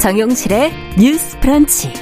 [0.00, 1.92] 정용실의 뉴스 프런치.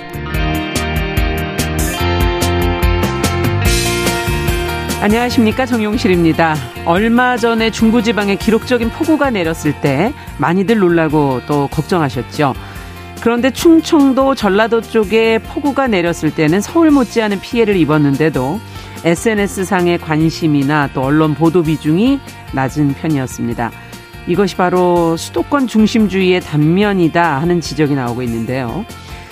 [5.01, 6.55] 안녕하십니까 정용실입니다.
[6.85, 12.55] 얼마 전에 중부지방에 기록적인 폭우가 내렸을 때 많이들 놀라고 또 걱정하셨죠.
[13.21, 18.61] 그런데 충청도 전라도 쪽에 폭우가 내렸을 때는 서울 못지않은 피해를 입었는데도
[19.05, 22.21] SNS상의 관심이나 또 언론 보도 비중이
[22.53, 23.73] 낮은 편이었습니다.
[24.29, 28.85] 이것이 바로 수도권 중심주의의 단면이다 하는 지적이 나오고 있는데요.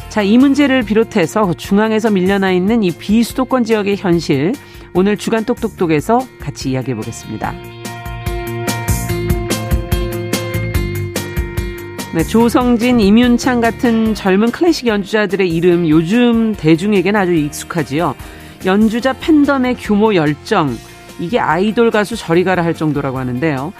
[0.08, 4.54] 자, 이 문제를 비롯해서 중앙에서 밀려나 있는 이 비수도권 지역의 현실,
[4.94, 7.52] 오늘 주간 똑똑똑에서 같이 이야기해 보겠습니다.
[12.14, 18.14] 네, 조성진, 임윤창 같은 젊은 클래식 연주자들의 이름 요즘 대중에게는 아주 익숙하지요.
[18.64, 20.74] 연주자 팬덤의 규모 열정,
[21.20, 23.74] 이게 아이돌 가수 저리 가라 할 정도라고 하는데요.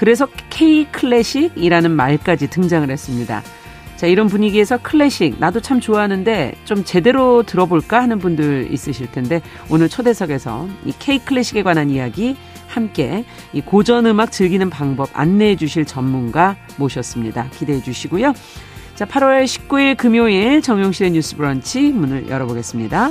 [0.00, 3.42] 그래서 K 클래식이라는 말까지 등장을 했습니다.
[3.96, 9.90] 자, 이런 분위기에서 클래식, 나도 참 좋아하는데 좀 제대로 들어볼까 하는 분들 있으실 텐데 오늘
[9.90, 12.34] 초대석에서 이 K 클래식에 관한 이야기
[12.66, 17.50] 함께 이 고전 음악 즐기는 방법 안내해 주실 전문가 모셨습니다.
[17.50, 18.32] 기대해 주시고요.
[18.94, 23.10] 자, 8월 19일 금요일 정용실의 뉴스 브런치 문을 열어보겠습니다.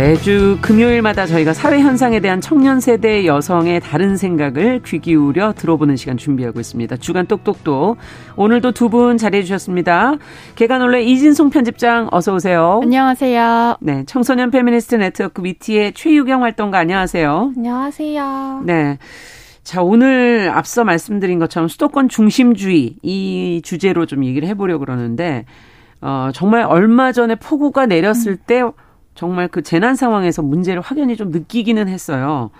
[0.00, 6.16] 매주 금요일마다 저희가 사회 현상에 대한 청년 세대 여성의 다른 생각을 귀 기울여 들어보는 시간
[6.16, 6.96] 준비하고 있습니다.
[6.96, 7.98] 주간 똑똑똑.
[8.34, 10.14] 오늘도 두 분 자리해 주셨습니다.
[10.54, 12.80] 개관올레 이진송 편집장 어서 오세요.
[12.82, 13.76] 안녕하세요.
[13.82, 17.52] 네, 청소년 페미니스트 네트워크 위티의 최유경 활동가 안녕하세요.
[17.54, 18.62] 안녕하세요.
[18.64, 18.96] 네.
[19.64, 25.44] 자, 오늘 앞서 말씀드린 것처럼 수도권 중심주의 이 주제로 좀 얘기를 해보려고 그러는데,
[26.00, 28.62] 어, 정말 얼마 전에 폭우가 내렸을 때
[29.14, 32.50] 정말 그 재난 상황에서 문제를 확연히 좀 느끼기는 했어요.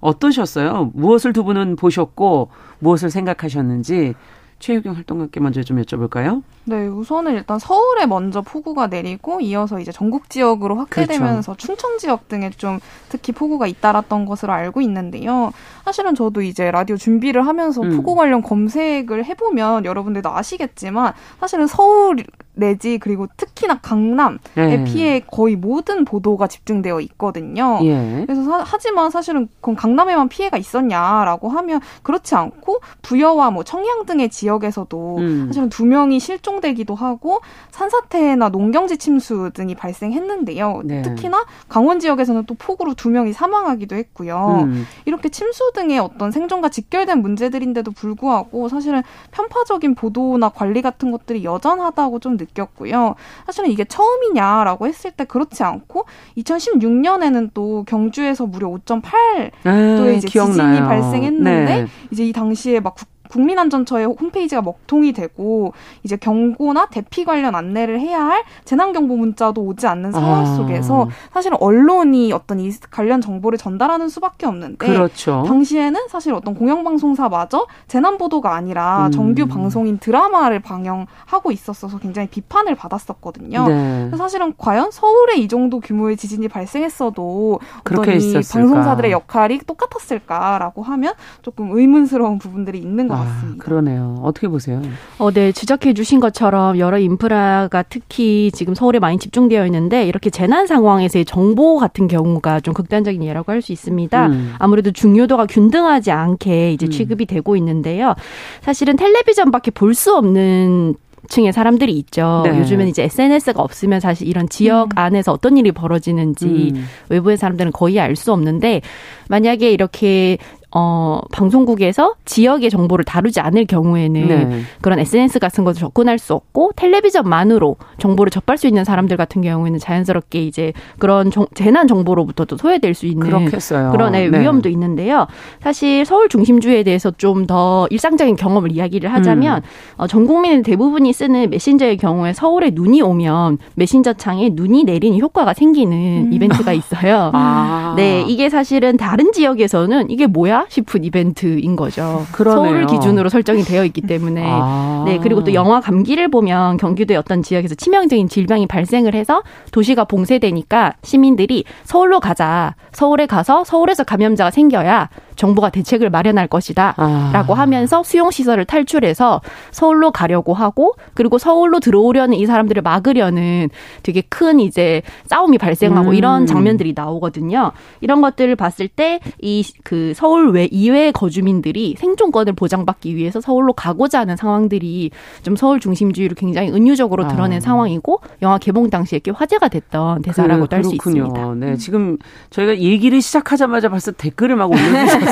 [0.00, 0.92] 어떠셨어요?
[0.94, 4.14] 무엇을 두 분은 보셨고, 무엇을 생각하셨는지,
[4.60, 6.42] 최유경 활동가께 먼저 좀 여쭤볼까요?
[6.64, 11.66] 네, 우선은 일단 서울에 먼저 폭우가 내리고 이어서 이제 전국 지역으로 확대되면서 그렇죠.
[11.66, 12.78] 충청 지역 등에 좀
[13.08, 15.52] 특히 폭우가 잇따랐던 것으로 알고 있는데요.
[15.86, 18.02] 사실은 저도 이제 라디오 준비를 하면서 음.
[18.02, 22.22] 폭우 관련 검색을 해보면 여러분들도 아시겠지만 사실은 서울
[22.54, 24.84] 내지 그리고 특히나 강남의 예.
[24.84, 27.78] 피해 거의 모든 보도가 집중되어 있거든요.
[27.82, 28.24] 예.
[28.26, 34.30] 그래서 사, 하지만 사실은 그럼 강남에만 피해가 있었냐라고 하면 그렇지 않고 부여와 뭐 청양 등의
[34.30, 35.46] 지역에서도 음.
[35.46, 37.40] 사실은 두 명이 실종되기도 하고
[37.70, 40.82] 산사태나 농경지 침수 등이 발생했는데요.
[40.84, 41.02] 네.
[41.02, 44.64] 특히나 강원 지역에서는 또 폭우로 두 명이 사망하기도 했고요.
[44.64, 44.86] 음.
[45.04, 52.18] 이렇게 침수 등의 어떤 생존과 직결된 문제들인데도 불구하고 사실은 편파적인 보도나 관리 같은 것들이 여전하다고
[52.18, 53.14] 좀 느꼈고요.
[53.46, 56.06] 사실은 이게 처음이냐라고 했을 때 그렇지 않고
[56.38, 60.72] 2016년에는 또 경주에서 무려 5.8도의 아, 이제 기억나요.
[60.72, 61.86] 지진이 발생했는데 네.
[62.10, 62.96] 이제 이 당시에 막
[63.30, 70.12] 국민안전처의 홈페이지가 먹통이 되고 이제 경고나 대피 관련 안내를 해야 할 재난경보 문자도 오지 않는
[70.12, 70.44] 상황 아.
[70.56, 75.44] 속에서 사실은 언론이 어떤 이 관련 정보를 전달하는 수밖에 없는데 그렇죠.
[75.46, 79.10] 당시에는 사실 어떤 공영방송사마저 재난 보도가 아니라 음.
[79.10, 83.68] 정규 방송인 드라마를 방영하고 있었어서 굉장히 비판을 받았었거든요.
[83.68, 84.10] 네.
[84.16, 91.76] 사실은 과연 서울에 이 정도 규모의 지진이 발생했어도 어떤 이 방송사들의 역할이 똑같았을까라고 하면 조금
[91.76, 93.62] 의문스러운 부분들이 있는 것 같습니다.
[93.62, 94.20] 아, 그러네요.
[94.22, 94.82] 어떻게 보세요?
[95.18, 100.66] 어, 네, 지적해 주신 것처럼 여러 인프라가 특히 지금 서울에 많이 집중되어 있는데 이렇게 재난
[100.66, 104.26] 상황에서의 정보 같은 경우가 좀 극단적인 예라고 할 수 있습니다.
[104.28, 104.54] 음.
[104.58, 106.90] 아무래도 중요도가 균등하지 않게 이제 음.
[106.90, 107.26] 취급이 음.
[107.26, 108.14] 되고 있는데요.
[108.62, 110.94] 사실은 텔레비전밖에 볼 수 없는
[111.28, 112.40] 층의 사람들이 있죠.
[112.44, 112.58] 네.
[112.58, 114.98] 요즘엔 이제 SNS가 없으면 사실 이런 지역 음.
[114.98, 116.86] 안에서 어떤 일이 벌어지는지 음.
[117.10, 118.80] 외부의 사람들은 거의 알 수 없는데
[119.28, 120.38] 만약에 이렇게
[120.72, 124.60] 어, 방송국에서 지역의 정보를 다루지 않을 경우에는 네.
[124.80, 129.78] 그런 SNS 같은 것을 접근할 수 없고 텔레비전만으로 정보를 접할 수 있는 사람들 같은 경우에는
[129.78, 133.90] 자연스럽게 이제 그런 정, 재난 정보로부터도 소외될 수 있는 그렇겠어요.
[133.90, 134.28] 그런 네.
[134.28, 135.26] 위험도 있는데요.
[135.60, 139.62] 사실 서울 중심주에 대해서 좀 더 일상적인 경험을 이야기를 하자면 음.
[139.96, 145.54] 어, 전 국민의 대부분이 쓰는 메신저의 경우에 서울에 눈이 오면 메신저 창에 눈이 내리는 효과가
[145.54, 146.32] 생기는 음.
[146.32, 147.30] 이벤트가 있어요.
[147.34, 147.94] 아.
[147.96, 150.59] 네, 이게 사실은 다른 지역에서는 이게 뭐야?
[150.68, 152.26] 싶은 이벤트인 거죠.
[152.32, 152.62] 그러네요.
[152.62, 154.42] 서울 기준으로 설정이 되어 있기 때문에.
[154.44, 155.04] 아.
[155.06, 159.42] 네, 그리고 또 영화 감기를 보면 경기도의 어떤 지역에서 치명적인 질병이 발생을 해서
[159.72, 162.74] 도시가 봉쇄되니까 시민들이 서울로 가자.
[162.92, 165.08] 서울에 가서 서울에서 감염자가 생겨야
[165.40, 167.58] 정부가 대책을 마련할 것이다라고 아.
[167.58, 169.40] 하면서 수용 시설을 탈출해서
[169.70, 173.70] 서울로 가려고 하고 그리고 서울로 들어오려는 이 사람들을 막으려는
[174.02, 176.14] 되게 큰 이제 싸움이 발생하고 음.
[176.14, 177.72] 이런 장면들이 나오거든요.
[178.00, 184.20] 이런 것들을 봤을 때 이 그 서울 외 이외의 거주민들이 생존권을 보장받기 위해서 서울로 가고자
[184.20, 185.10] 하는 상황들이
[185.42, 187.60] 좀 서울 중심주의를 굉장히 은유적으로 드러낸 아.
[187.60, 191.54] 상황이고 영화 개봉 당시에 꽤 화제가 됐던 대사라고도 그, 할수 있습니다.
[191.54, 192.18] 네, 지금
[192.50, 195.29] 저희가 얘기를 시작하자마자 벌써 댓글을 막 올려주셨어요.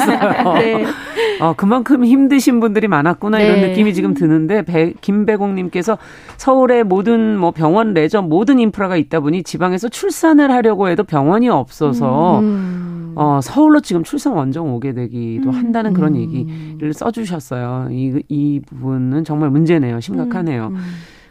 [0.60, 0.84] 네.
[1.40, 3.68] 어, 그만큼 힘드신 분들이 많았구나 이런 네.
[3.68, 5.98] 느낌이 지금 드는데 배, 김배공님께서
[6.36, 12.40] 서울의 모든 뭐 병원, 레저 모든 인프라가 있다 보니 지방에서 출산을 하려고 해도 병원이 없어서
[12.40, 13.12] 음.
[13.16, 15.54] 어, 서울로 지금 출산 원정 오게 되기도 음.
[15.54, 16.20] 한다는 그런 음.
[16.20, 17.88] 얘기를 써주셨어요.
[17.90, 20.00] 이, 이 부분은 정말 문제네요.
[20.00, 20.68] 심각하네요.
[20.68, 20.74] 음.
[20.76, 20.80] 음.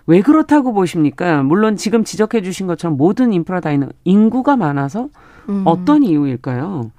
[0.06, 1.44] 왜 그렇다고 보십니까?
[1.44, 5.10] 물론 지금 지적해 주신 것처럼 모든 인프라 다 있는 인구가 많아서
[5.50, 5.64] 음.
[5.66, 6.92] 어떤 이유일까요?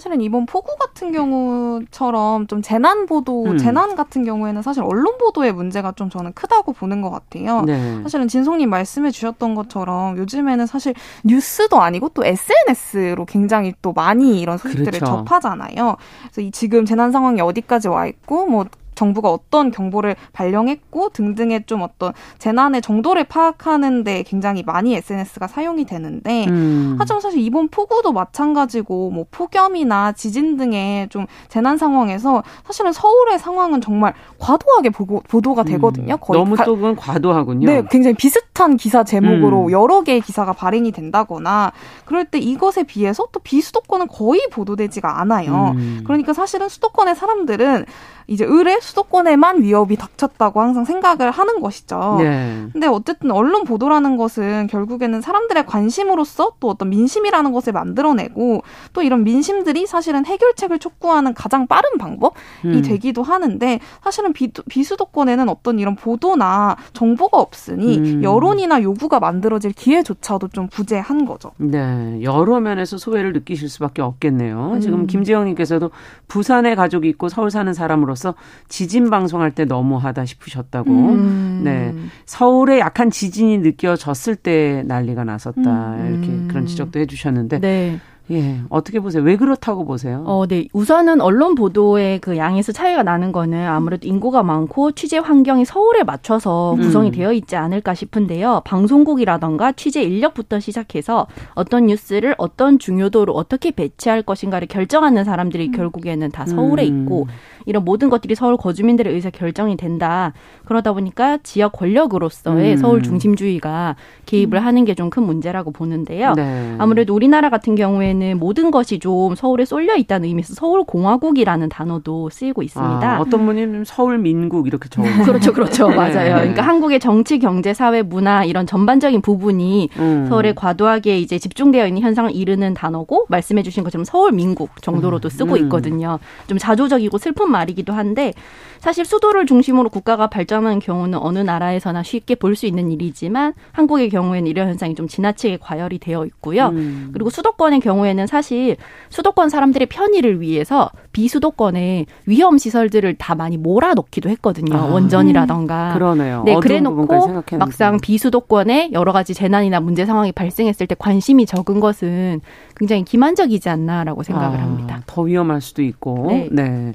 [0.00, 3.58] 사실은 이번 폭우 같은 경우처럼 좀 재난 보도, 음.
[3.58, 7.60] 재난 같은 경우에는 사실 언론 보도의 문제가 좀 저는 크다고 보는 것 같아요.
[7.66, 8.00] 네.
[8.02, 14.56] 사실은 진송님 말씀해 주셨던 것처럼 요즘에는 사실 뉴스도 아니고 또 SNS로 굉장히 또 많이 이런
[14.56, 15.04] 소식들을 그렇죠.
[15.04, 15.96] 접하잖아요.
[16.22, 18.64] 그래서 이 지금 재난 상황이 어디까지 와 있고 뭐
[19.00, 26.46] 정부가 어떤 경보를 발령했고 등등의 좀 어떤 재난의 정도를 파악하는데 굉장히 많이 SNS가 사용이 되는데
[26.48, 26.96] 음.
[26.98, 33.80] 하지만 사실 이번 폭우도 마찬가지고 뭐 폭염이나 지진 등의 좀 재난 상황에서 사실은 서울의 상황은
[33.80, 35.64] 정말 과도하게 보고, 보도가 음.
[35.64, 36.18] 되거든요.
[36.18, 37.66] 거의 너무 가, 조금 과도하군요.
[37.66, 39.70] 네, 굉장히 비슷한 기사 제목으로 음.
[39.70, 41.72] 여러 개의 기사가 발행이 된다거나
[42.04, 45.74] 그럴 때 이것에 비해서 또 비수도권은 거의 보도되지가 않아요.
[45.76, 46.02] 음.
[46.04, 47.86] 그러니까 사실은 수도권의 사람들은
[48.30, 52.18] 이제 을의 수도권에만 위협이 닥쳤다고 항상 생각을 하는 것이죠.
[52.20, 52.68] 네.
[52.72, 58.62] 근데 어쨌든 언론 보도라는 것은 결국에는 사람들의 관심으로서 또 어떤 민심이라는 것을 만들어내고
[58.92, 62.36] 또 이런 민심들이 사실은 해결책을 촉구하는 가장 빠른 방법이
[62.66, 62.82] 음.
[62.82, 68.22] 되기도 하는데 사실은 비, 비수도권에는 어떤 이런 보도나 정보가 없으니 음.
[68.22, 71.50] 여론이나 요구가 만들어질 기회조차도 좀 부재한 거죠.
[71.56, 72.20] 네.
[72.22, 74.74] 여러 면에서 소외를 느끼실 수밖에 없겠네요.
[74.74, 74.80] 음.
[74.80, 75.90] 지금 김지영님께서도
[76.28, 78.34] 부산에 가족이 있고 서울 사는 사람으로서 들어서
[78.68, 80.90] 지진 방송할 때 너무하다 싶으셨다고.
[80.90, 81.62] 음.
[81.64, 81.94] 네.
[82.26, 85.94] 서울에 약한 지진이 느껴졌을 때 난리가 났었다.
[85.94, 86.08] 음.
[86.12, 87.60] 이렇게 그런 지적도 해주셨는데.
[87.60, 87.98] 네.
[88.30, 89.22] 예, 어떻게 보세요?
[89.22, 90.22] 왜 그렇다고 보세요?
[90.26, 90.68] 어, 네.
[90.72, 96.76] 우선은 언론 보도의 그 양에서 차이가 나는 거는 아무래도 인구가 많고 취재 환경이 서울에 맞춰서
[96.80, 97.12] 구성이 음.
[97.12, 98.62] 되어 있지 않을까 싶은데요.
[98.64, 105.72] 방송국이라던가 취재 인력부터 시작해서 어떤 뉴스를 어떤 중요도로 어떻게 배치할 것인가를 결정하는 사람들이 음.
[105.72, 107.02] 결국에는 다 서울에 음.
[107.02, 107.26] 있고
[107.66, 110.32] 이런 모든 것들이 서울 거주민들의 의사 결정이 된다.
[110.66, 112.76] 그러다 보니까 지역 권력으로서의 음.
[112.76, 113.96] 서울 중심주의가
[114.26, 114.64] 개입을 음.
[114.66, 116.34] 하는 게 좀 큰 문제라고 보는데요.
[116.34, 116.74] 네.
[116.78, 122.62] 아무래도 우리나라 같은 경우에는 모든 것이 좀 서울에 쏠려 있다는 의미에서 서울 공화국이라는 단어도 쓰이고
[122.62, 123.16] 있습니다.
[123.16, 125.06] 아, 어떤 분이 서울 민국 이렇게 적어.
[125.24, 125.96] 그렇죠, 그렇죠, 네.
[125.96, 126.34] 맞아요.
[126.36, 130.26] 그러니까 한국의 정치, 경제, 사회, 문화 이런 전반적인 부분이 음.
[130.28, 135.64] 서울에 과도하게 이제 집중되어 있는 현상을 이르는 단어고 말씀해주신 것처럼 서울 민국 정도로도 쓰고 음.
[135.64, 136.18] 있거든요.
[136.46, 138.32] 좀 자조적이고 슬픈 말이기도 한데
[138.80, 144.46] 사실 수도를 중심으로 국가가 발전하는 경우는 어느 나라에서나 쉽게 볼 수 있는 일이지만 한국의 경우에는
[144.50, 146.66] 이런 현상이 좀 지나치게 과열이 되어 있고요.
[146.68, 147.10] 음.
[147.12, 148.76] 그리고 수도권의 경우에는 사실
[149.08, 154.76] 수도권 사람들의 편의를 위해서 비수도권에 위험 시설들을 다 많이 몰아넣기도 했거든요.
[154.76, 155.94] 아, 원전이라던가.
[155.94, 156.42] 그러네요.
[156.44, 162.40] 네, 그래 놓고 막상 비수도권에 여러 가지 재난이나 문제 상황이 발생했을 때 관심이 적은 것은
[162.76, 165.02] 굉장히 기만적이지 않나라고 생각을 아, 합니다.
[165.06, 166.26] 더 위험할 수도 있고.
[166.28, 166.48] 네.
[166.50, 166.92] 네.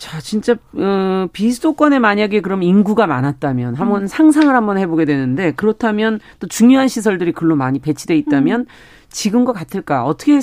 [0.00, 4.06] 자, 진짜 어, 비수도권에 만약에 그럼 인구가 많았다면 한번 음.
[4.06, 8.66] 상상을 한번 해보게 되는데 그렇다면 또 중요한 시설들이 글로 많이 배치돼 있다면 음.
[9.10, 10.06] 지금과 같을까?
[10.06, 10.40] 어떻게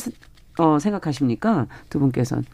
[0.59, 1.65] 어, 생각하십니까?
[1.89, 2.45] 두 분께서는.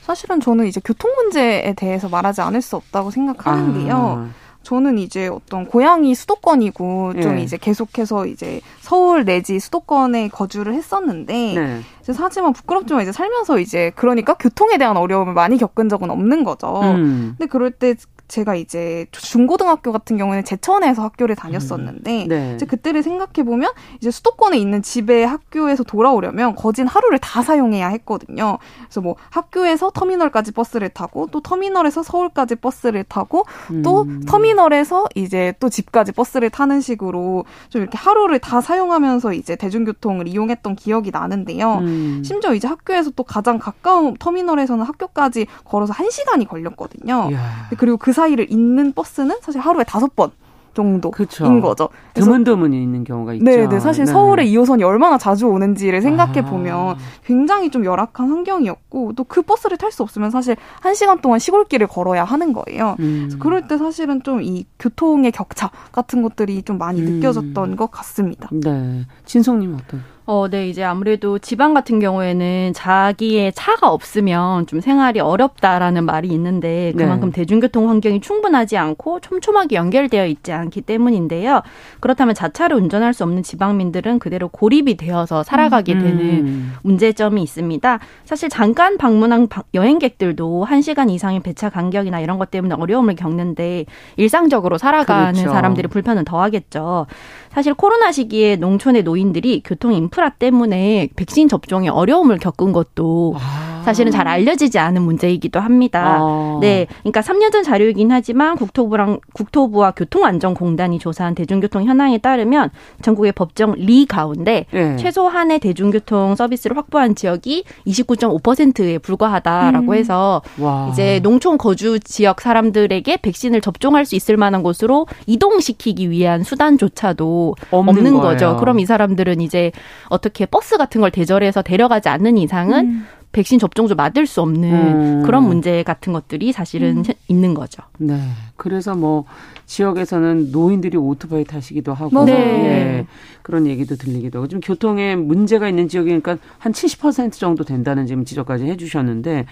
[0.00, 3.94] 사실은 저는 이제 교통 문제에 대해서 말하지 않을 수 없다고 생각하는데요.
[3.94, 4.30] 아.
[4.66, 7.42] 저는 이제 어떤 고향이 수도권이고 좀 예.
[7.44, 11.80] 이제 계속해서 이제 서울 내지 수도권에 거주를 했었는데 네.
[12.00, 16.80] 이제 하지만 부끄럽지만 이제 살면서 이제 그러니까 교통에 대한 어려움을 많이 겪은 적은 없는 거죠.
[16.82, 17.36] 음.
[17.38, 17.94] 근데 그럴 때
[18.28, 22.28] 제가 이제 중고등학교 같은 경우에는 제천에서 학교를 다녔었는데 음.
[22.28, 22.52] 네.
[22.56, 28.58] 이제 그때를 생각해 보면 이제 수도권에 있는 집에 학교에서 돌아오려면 거진 하루를 다 사용해야 했거든요.
[28.84, 33.44] 그래서 뭐 학교에서 터미널까지 버스를 타고 또 터미널에서 서울까지 버스를 타고
[33.84, 34.22] 또 음.
[34.26, 40.74] 터미널에서 이제 또 집까지 버스를 타는 식으로 좀 이렇게 하루를 다 사용하면서 이제 대중교통을 이용했던
[40.76, 41.78] 기억이 나는데요.
[41.78, 42.22] 음.
[42.24, 47.30] 심지어 이제 학교에서 또 가장 가까운 터미널에서는 학교까지 걸어서 1시간이 걸렸거든요.
[47.78, 50.30] 그리고 그 사이를 잇는 버스는 사실 하루에 다섯 번
[50.74, 51.60] 정도인 그쵸.
[51.62, 51.88] 거죠.
[52.12, 53.44] 드문드문 있는 경우가 있죠.
[53.44, 53.80] 네, 네.
[53.80, 54.12] 사실 네.
[54.12, 56.96] 서울에 2호선이 얼마나 자주 오는지를 생각해 보면 아.
[57.24, 62.24] 굉장히 좀 열악한 환경이었고 또 그 버스를 탈 수 없으면 사실 1시간 동안 시골길을 걸어야
[62.24, 62.96] 하는 거예요.
[63.00, 63.30] 음.
[63.38, 67.06] 그럴 때 사실은 좀 이 교통의 격차 같은 것들이 좀 많이 음.
[67.06, 68.48] 느껴졌던 것 같습니다.
[68.52, 69.06] 네.
[69.24, 70.02] 진성님 어떤?
[70.28, 76.92] 어, 네, 이제 아무래도 지방 같은 경우에는 자기의 차가 없으면 좀 생활이 어렵다라는 말이 있는데
[76.96, 77.36] 그만큼 네.
[77.36, 81.62] 대중교통 환경이 충분하지 않고 촘촘하게 연결되어 있지 않기 때문인데요.
[82.00, 86.00] 그렇다면 자차를 운전할 수 없는 지방민들은 그대로 고립이 되어서 살아가게 음.
[86.00, 86.72] 되는 음.
[86.82, 88.00] 문제점이 있습니다.
[88.24, 93.84] 사실 잠깐 방문한 여행객들도 1시간 이상의 배차 간격이나 이런 것 때문에 어려움을 겪는데
[94.16, 95.52] 일상적으로 살아가는 그렇죠.
[95.52, 97.06] 사람들이 불편은 더하겠죠.
[97.52, 103.75] 사실 코로나 시기에 농촌의 노인들이 교통 인프 라 때문에 백신 접종에 어려움을 겪은 것도 아.
[103.86, 106.18] 사실은 잘 알려지지 않은 문제이기도 합니다.
[106.18, 106.58] 아.
[106.60, 106.88] 네.
[107.02, 112.70] 그러니까 3년 전 자료이긴 하지만 국토부랑 국토부와 교통안전공단이 조사한 대중교통 현황에 따르면
[113.02, 114.96] 전국의 법정 리 가운데 네.
[114.96, 119.94] 최소한의 대중교통 서비스를 확보한 지역이 29.5%에 불과하다라고 음.
[119.94, 120.88] 해서 와.
[120.90, 127.96] 이제 농촌 거주 지역 사람들에게 백신을 접종할 수 있을 만한 곳으로 이동시키기 위한 수단조차도 없는,
[127.96, 128.56] 없는 거죠.
[128.58, 129.70] 그럼 이 사람들은 이제
[130.08, 133.06] 어떻게 버스 같은 걸 대절해서 데려가지 않는 이상은 음.
[133.36, 135.22] 백신 접종조 맞을 수 없는 음.
[135.22, 137.14] 그런 문제 같은 것들이 사실은 음.
[137.28, 137.82] 있는 거죠.
[137.98, 138.18] 네.
[138.56, 139.26] 그래서 뭐
[139.66, 142.32] 지역에서는 노인들이 오토바이 타시기도 하고 네.
[142.32, 143.06] 네.
[143.42, 148.64] 그런 얘기도 들리기도 하고 좀 교통에 문제가 있는 지역이니까 한 70% 정도 된다는 지금 지적까지
[148.64, 149.44] 해 주셨는데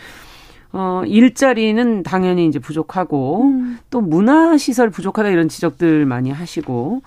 [0.72, 3.78] 어, 일자리는 당연히 이제 부족하고 음.
[3.90, 7.02] 또 문화시설 부족하다 이런 지적들 많이 하시고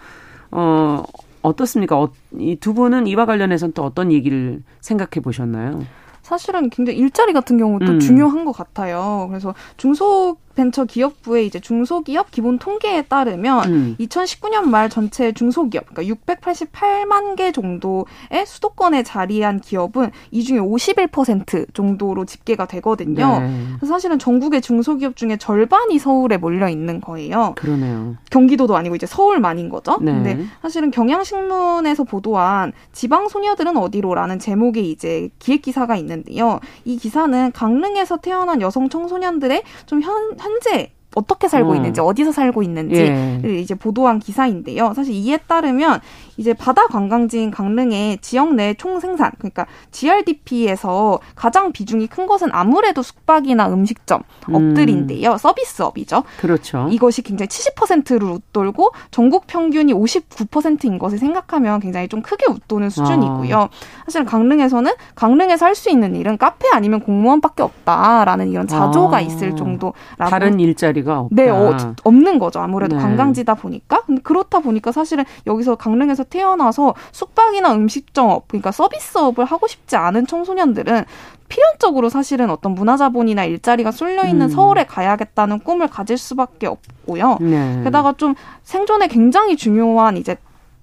[0.52, 1.04] 어,
[1.42, 2.00] 어떻습니까?
[2.00, 5.82] 어, 이 두 분은 이와 관련해서는 또 어떤 얘기를 생각해 보셨나요?
[6.28, 8.00] 사실은 굉장히 일자리 같은 경우도 음.
[8.02, 9.28] 중요한 것 같아요.
[9.30, 13.96] 그래서 중소 벤처기업부의 이제 중소기업 기본 통계에 따르면 음.
[14.00, 22.26] 2019년 말 전체 중소기업 그러니까 688만 개 정도의 수도권에 자리한 기업은 이 중에 51% 정도로
[22.26, 23.40] 집계가 되거든요.
[23.40, 23.68] 네.
[23.78, 27.54] 그래서 사실은 전국의 중소기업 중에 절반이 서울에 몰려 있는 거예요.
[27.56, 28.16] 그러네요.
[28.32, 30.00] 경기도도 아니고 이제 서울만인 거죠.
[30.02, 30.12] 네.
[30.12, 36.60] 근데 사실은 경향신문에서 보도한 지방 소녀들은 어디로라는 제목의 이제 기획 기사가 있는데요.
[36.86, 41.76] 이 기사는 강릉에서 태어난 여성 청소년들의 좀 현, 현재 어떻게 살고 어.
[41.76, 43.60] 있는지 어디서 살고 있는지 예.
[43.60, 44.94] 이제 보도한 기사인데요.
[44.94, 46.00] 사실 이에 따르면
[46.38, 53.68] 이제 바다 관광지인 강릉의 지역 내 총생산 그러니까 GRDP에서 가장 비중이 큰 것은 아무래도 숙박이나
[53.70, 54.22] 음식점
[54.52, 55.32] 업들인데요.
[55.32, 55.38] 음.
[55.38, 56.24] 서비스업이죠.
[56.40, 56.88] 그렇죠.
[56.92, 63.58] 이것이 굉장히 70%를 웃돌고 전국 평균이 59%인 것을 생각하면 굉장히 좀 크게 웃도는 수준이고요.
[63.58, 63.70] 아.
[64.06, 69.22] 사실 강릉에서는 강릉에서 할 수 있는 일은 카페 아니면 공무원밖에 없다라는 이런 자조가 아.
[69.22, 71.36] 있을 정도라고 다른 일자리 가 없다.
[71.36, 72.60] 네, 어, 없는 거죠.
[72.60, 73.02] 아무래도 네.
[73.02, 74.04] 관광지다 보니까.
[74.06, 81.06] 근데 그렇다 보니까 사실은 여기서 강릉에서 태어나서 숙박이나 음식점업, 그러니까 서비스업을 하고 싶지 않은 청소년들은
[81.48, 84.50] 필연적으로 사실은 어떤 문화자본이나 일자리가 쏠려 있는 음.
[84.50, 87.38] 서울에 가야겠다는 꿈을 가질 수밖에 없고요.
[87.42, 87.82] 네.
[87.84, 90.36] 게다가 좀 생존에 굉장히 중요한 이제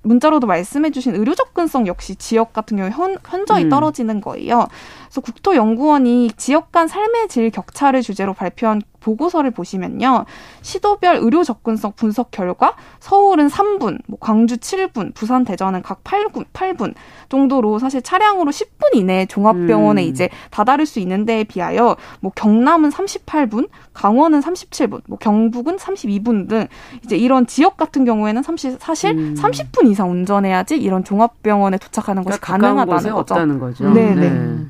[0.04, 3.69] 문자로도 말씀해주신 의료 접근성 역시 지역 같은 경우에 현, 현저히 음.
[3.71, 4.66] 떨어지는 거예요.
[5.07, 10.25] 그래서 국토연구원이 지역 간 삶의 질 격차를 주제로 발표한 보고서를 보시면요.
[10.62, 16.94] 시도별 의료 접근성 분석 결과 서울은 3분, 뭐 광주 7분, 부산 대전은 각 8분, 8분
[17.28, 20.08] 정도로 사실 차량으로 10분 이내에 종합병원에 음.
[20.08, 26.66] 이제 다다를 수 있는 데에 비하여 뭐 경남은 38분, 강원은 37분, 뭐 경북은 32분 등
[27.04, 29.34] 이제 이런 지역 같은 경우에는 30, 사실 음.
[29.37, 33.34] 30분 이상 운전해야지 이런 종합병원에 도착하는 것이 그러니까 가능하다는 거죠.
[33.34, 33.90] 없다는 거죠.
[33.90, 34.66] 네, 네.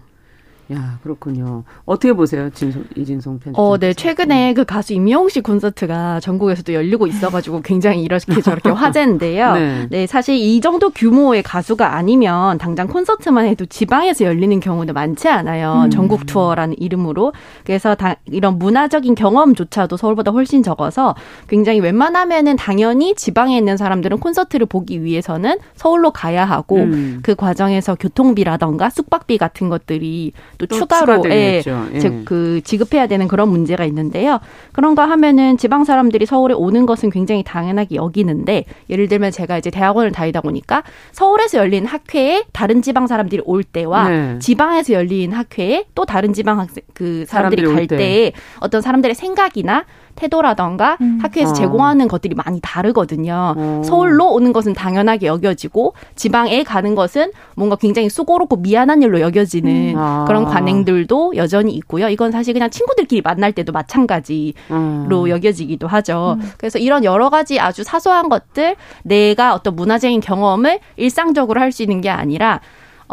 [0.68, 0.76] 네.
[0.76, 1.64] 야, 그렇군요.
[1.84, 3.52] 어떻게 보세요, 진송, 이진송 팬?
[3.56, 3.92] 어, 네.
[3.92, 9.52] 최근에 그 가수 임영웅 씨 콘서트가 전국에서도 열리고 있어가지고 굉장히 이렇게 저렇게 화제인데요.
[9.54, 9.86] 네.
[9.90, 10.06] 네.
[10.06, 15.82] 사실 이 정도 규모의 가수가 아니면 당장 콘서트만 해도 지방에서 열리는 경우도 많지 않아요.
[15.84, 15.90] 음.
[15.90, 17.32] 전국 투어라는 이름으로.
[17.64, 21.14] 그래서 다, 이런 문화적인 경험조차도 서울보다 훨씬 적어서
[21.48, 27.20] 굉장히 웬만하면은 당연히 지방에 있는 사람들은 콘서트를 보기 위해서는 서울로 가야 하고 음.
[27.22, 31.98] 그 과정에서 교통비라던가 숙박비 같은 것들이 또, 또 추가로 예, 예.
[31.98, 34.40] 즉그 지급해야 되는 그런 문제가 있는데요.
[34.72, 40.12] 그런가 하면은 지방 사람들이 서울에 오는 것은 굉장히 당연하게 여기는데 예를 들면 제가 이제 대학원을
[40.12, 40.82] 다니다 보니까
[41.12, 44.38] 서울에서 열린 학회에 다른 지방 사람들이 올 때와 네.
[44.38, 49.84] 지방에서 열린 학회에 또 다른 지방 학생 그 사람들이, 사람들이 갈 때에 어떤 사람들의 생각이나
[50.16, 51.18] 태도라던가 음.
[51.22, 51.54] 학교에서 어.
[51.54, 53.54] 제공하는 것들이 많이 다르거든요.
[53.56, 53.82] 어.
[53.84, 59.98] 서울로 오는 것은 당연하게 여겨지고 지방에 가는 것은 뭔가 굉장히 수고롭고 미안한 일로 여겨지는 음.
[59.98, 60.24] 아.
[60.26, 62.08] 그런 관행들도 여전히 있고요.
[62.08, 65.28] 이건 사실 그냥 친구들끼리 만날 때도 마찬가지로 음.
[65.28, 66.38] 여겨지기도 하죠.
[66.40, 66.50] 음.
[66.56, 72.00] 그래서 이런 여러 가지 아주 사소한 것들 내가 어떤 문화적인 경험을 일상적으로 할 수 있는
[72.00, 72.60] 게 아니라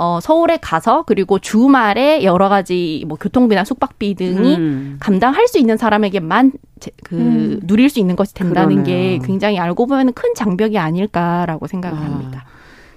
[0.03, 4.97] 어, 서울에 가서 그리고 주말에 여러 가지 뭐 교통비나 숙박비 등이 음.
[4.99, 6.53] 감당할 수 있는 사람에게만
[7.03, 7.59] 그 음.
[7.61, 9.19] 누릴 수 있는 것이 된다는 그러네요.
[9.19, 12.01] 게 굉장히 알고 보면 큰 장벽이 아닐까라고 생각을 아.
[12.01, 12.45] 합니다.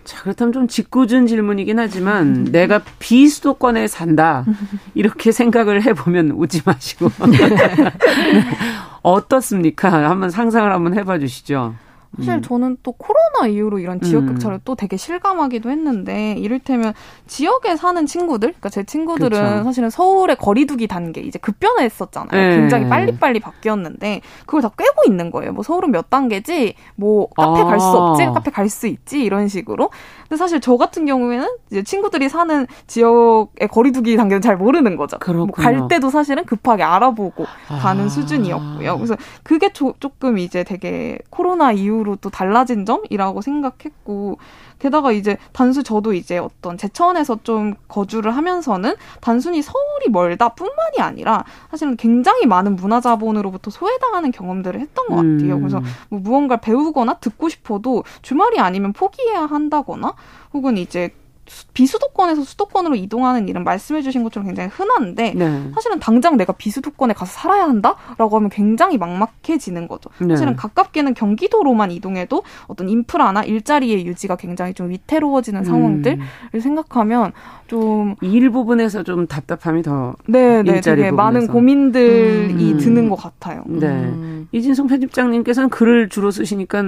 [0.04, 4.46] 자, 그렇다면 좀 짓궂은 질문이긴 하지만 내가 비수도권에 산다.
[4.94, 7.10] 이렇게 생각을 해보면 웃지 마시고.
[9.02, 10.08] 어떻습니까?
[10.08, 11.74] 한번 상상을 한번 해봐 주시죠.
[12.18, 12.42] 사실 음.
[12.42, 14.28] 저는 또 코로나 이후로 이런 지역 음.
[14.28, 14.60] 격차를 음.
[14.64, 16.94] 또 되게 실감하기도 했는데 이를테면
[17.26, 19.64] 지역에 사는 친구들, 그러니까 제 친구들은 그렇죠.
[19.64, 22.48] 사실은 서울의 거리두기 단계 이제 급변했었잖아요.
[22.50, 22.56] 네.
[22.56, 25.52] 굉장히 빨리빨리 바뀌었는데 그걸 다 꿰고 있는 거예요.
[25.52, 27.64] 뭐 서울은 몇 단계지, 뭐 카페 아.
[27.64, 29.90] 갈수 없지, 카페 갈 수 있지 이런 식으로.
[30.22, 35.18] 근데 사실 저 같은 경우에는 이제 친구들이 사는 지역의 거리두기 단계는 잘 모르는 거죠.
[35.32, 37.78] 뭐 갈 때도 사실은 급하게 알아보고 아.
[37.78, 38.96] 가는 수준이었고요.
[38.96, 44.38] 그래서 그게 조, 조금 이제 되게 코로나 이후 로 또 달라진 점이라고 생각했고
[44.78, 51.96] 게다가 이제 단수 저도 이제 어떤 제천에서 좀 거주를 하면서는 단순히 서울이 멀다뿐만이 아니라 사실은
[51.96, 55.54] 굉장히 많은 문화 자본으로부터 소외당하는 경험들을 했던 것 같아요.
[55.56, 55.60] 음.
[55.60, 60.14] 그래서 뭐 무언가를 배우거나 듣고 싶어도 주말이 아니면 포기해야 한다거나
[60.52, 61.10] 혹은 이제
[61.74, 65.70] 비수도권에서 수도권으로 이동하는 일은 말씀해 주신 것처럼 굉장히 흔한데 네.
[65.74, 70.10] 사실은 당장 내가 비수도권에 가서 살아야 한다라고 하면 굉장히 막막해지는 거죠.
[70.18, 70.28] 네.
[70.34, 75.64] 사실은 가깝게는 경기도로만 이동해도 어떤 인프라나 일자리의 유지가 굉장히 좀 위태로워지는 음.
[75.64, 76.18] 상황들을
[76.60, 77.32] 생각하면
[77.66, 82.78] 좀 일 부분에서 좀 답답함이 더 네, 네, 되게 많은 고민들이 음.
[82.78, 83.62] 드는 것 같아요.
[83.66, 84.48] 네, 음.
[84.52, 86.82] 이진성 편집장님께서는 글을 주로 쓰시니까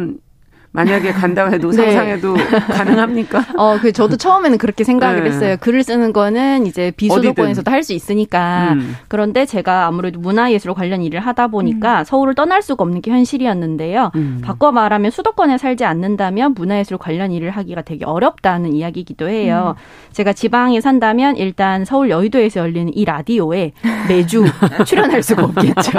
[0.76, 1.76] 만약에 간다고 해도 네.
[1.76, 2.37] 상상해도
[2.73, 3.45] 가능합니까?
[3.56, 5.30] 어, 그 저도 처음에는 그렇게 생각을 네.
[5.30, 5.56] 했어요.
[5.61, 8.73] 글을 쓰는 거는 이제 비수도권에서도 할 수 있으니까.
[8.73, 8.97] 음.
[9.06, 12.04] 그런데 제가 아무래도 문화예술 관련 일을 하다 보니까 음.
[12.04, 14.11] 서울을 떠날 수가 없는 게 현실이었는데요.
[14.16, 14.40] 음.
[14.42, 19.76] 바꿔 말하면 수도권에 살지 않는다면 문화예술 관련 일을 하기가 되게 어렵다는 이야기이기도 해요.
[19.78, 19.82] 음.
[20.12, 23.71] 제가 지방에 산다면 일단 서울 여의도에서 열리는 이 라디오에
[24.08, 24.45] 매주
[24.84, 25.93] 출연할 수가 없겠죠.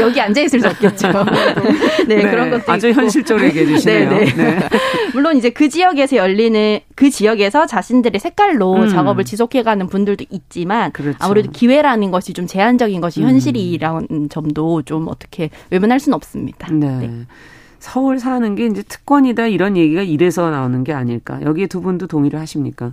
[0.00, 1.08] 여기 앉아 있을 수 없겠죠.
[2.08, 3.02] 네, 네, 그런 것도 아주 있고.
[3.02, 4.10] 현실적으로 얘기해 주시네요.
[4.10, 4.34] 네, 네.
[4.34, 4.68] 네.
[5.14, 8.88] 물론 이제 그 지역에서 열리는 그 지역에서 자신들의 색깔로 음.
[8.88, 11.16] 작업을 지속해가는 분들도 있지만 그렇죠.
[11.20, 13.28] 아무래도 기회라는 것이 좀 제한적인 것이 음.
[13.28, 16.68] 현실이라는 점도 좀 어떻게 외면할 수는 없습니다.
[16.72, 16.98] 네.
[16.98, 17.26] 네.
[17.78, 21.40] 서울 사는 게 이제 특권이다 이런 얘기가 이래서 나오는 게 아닐까.
[21.42, 22.92] 여기에 두 분도 동의를 하십니까?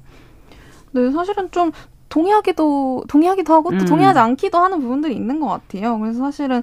[0.91, 1.71] 네, 사실은 좀
[2.09, 3.85] 동의하기도 동의하기도 하고 또 음.
[3.85, 5.97] 동의하지 않기도 하는 부분들이 있는 것 같아요.
[5.97, 6.61] 그래서 사실은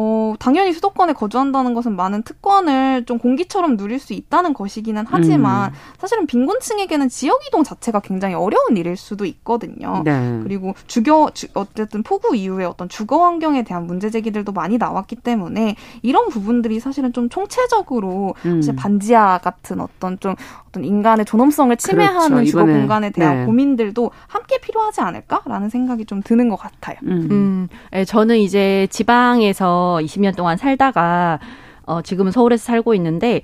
[0.00, 5.74] 어, 당연히 수도권에 거주한다는 것은 많은 특권을 좀 공기처럼 누릴 수 있다는 것이기는 하지만 음.
[5.98, 10.02] 사실은 빈곤층에게는 지역 이동 자체가 굉장히 어려운 일일 수도 있거든요.
[10.04, 10.38] 네.
[10.44, 15.74] 그리고 주거 주, 어쨌든 폭우 이후에 어떤 주거 환경에 대한 문제 제기들도 많이 나왔기 때문에
[16.02, 18.62] 이런 부분들이 사실은 좀 총체적으로 음.
[18.62, 20.36] 사실 반지하 같은 어떤 좀
[20.78, 22.50] 어떤 인간의 존엄성을 침해하는 그렇죠.
[22.50, 23.44] 주거 공간에 대한 네.
[23.46, 26.96] 고민들도 함께 필요하지 않을까라는 생각이 좀 드는 것 같아요.
[27.02, 27.28] 음.
[27.30, 27.68] 음.
[27.90, 31.40] 네, 저는 이제 지방에서 20년 동안 살다가
[31.84, 33.42] 어, 지금은 서울에서 살고 있는데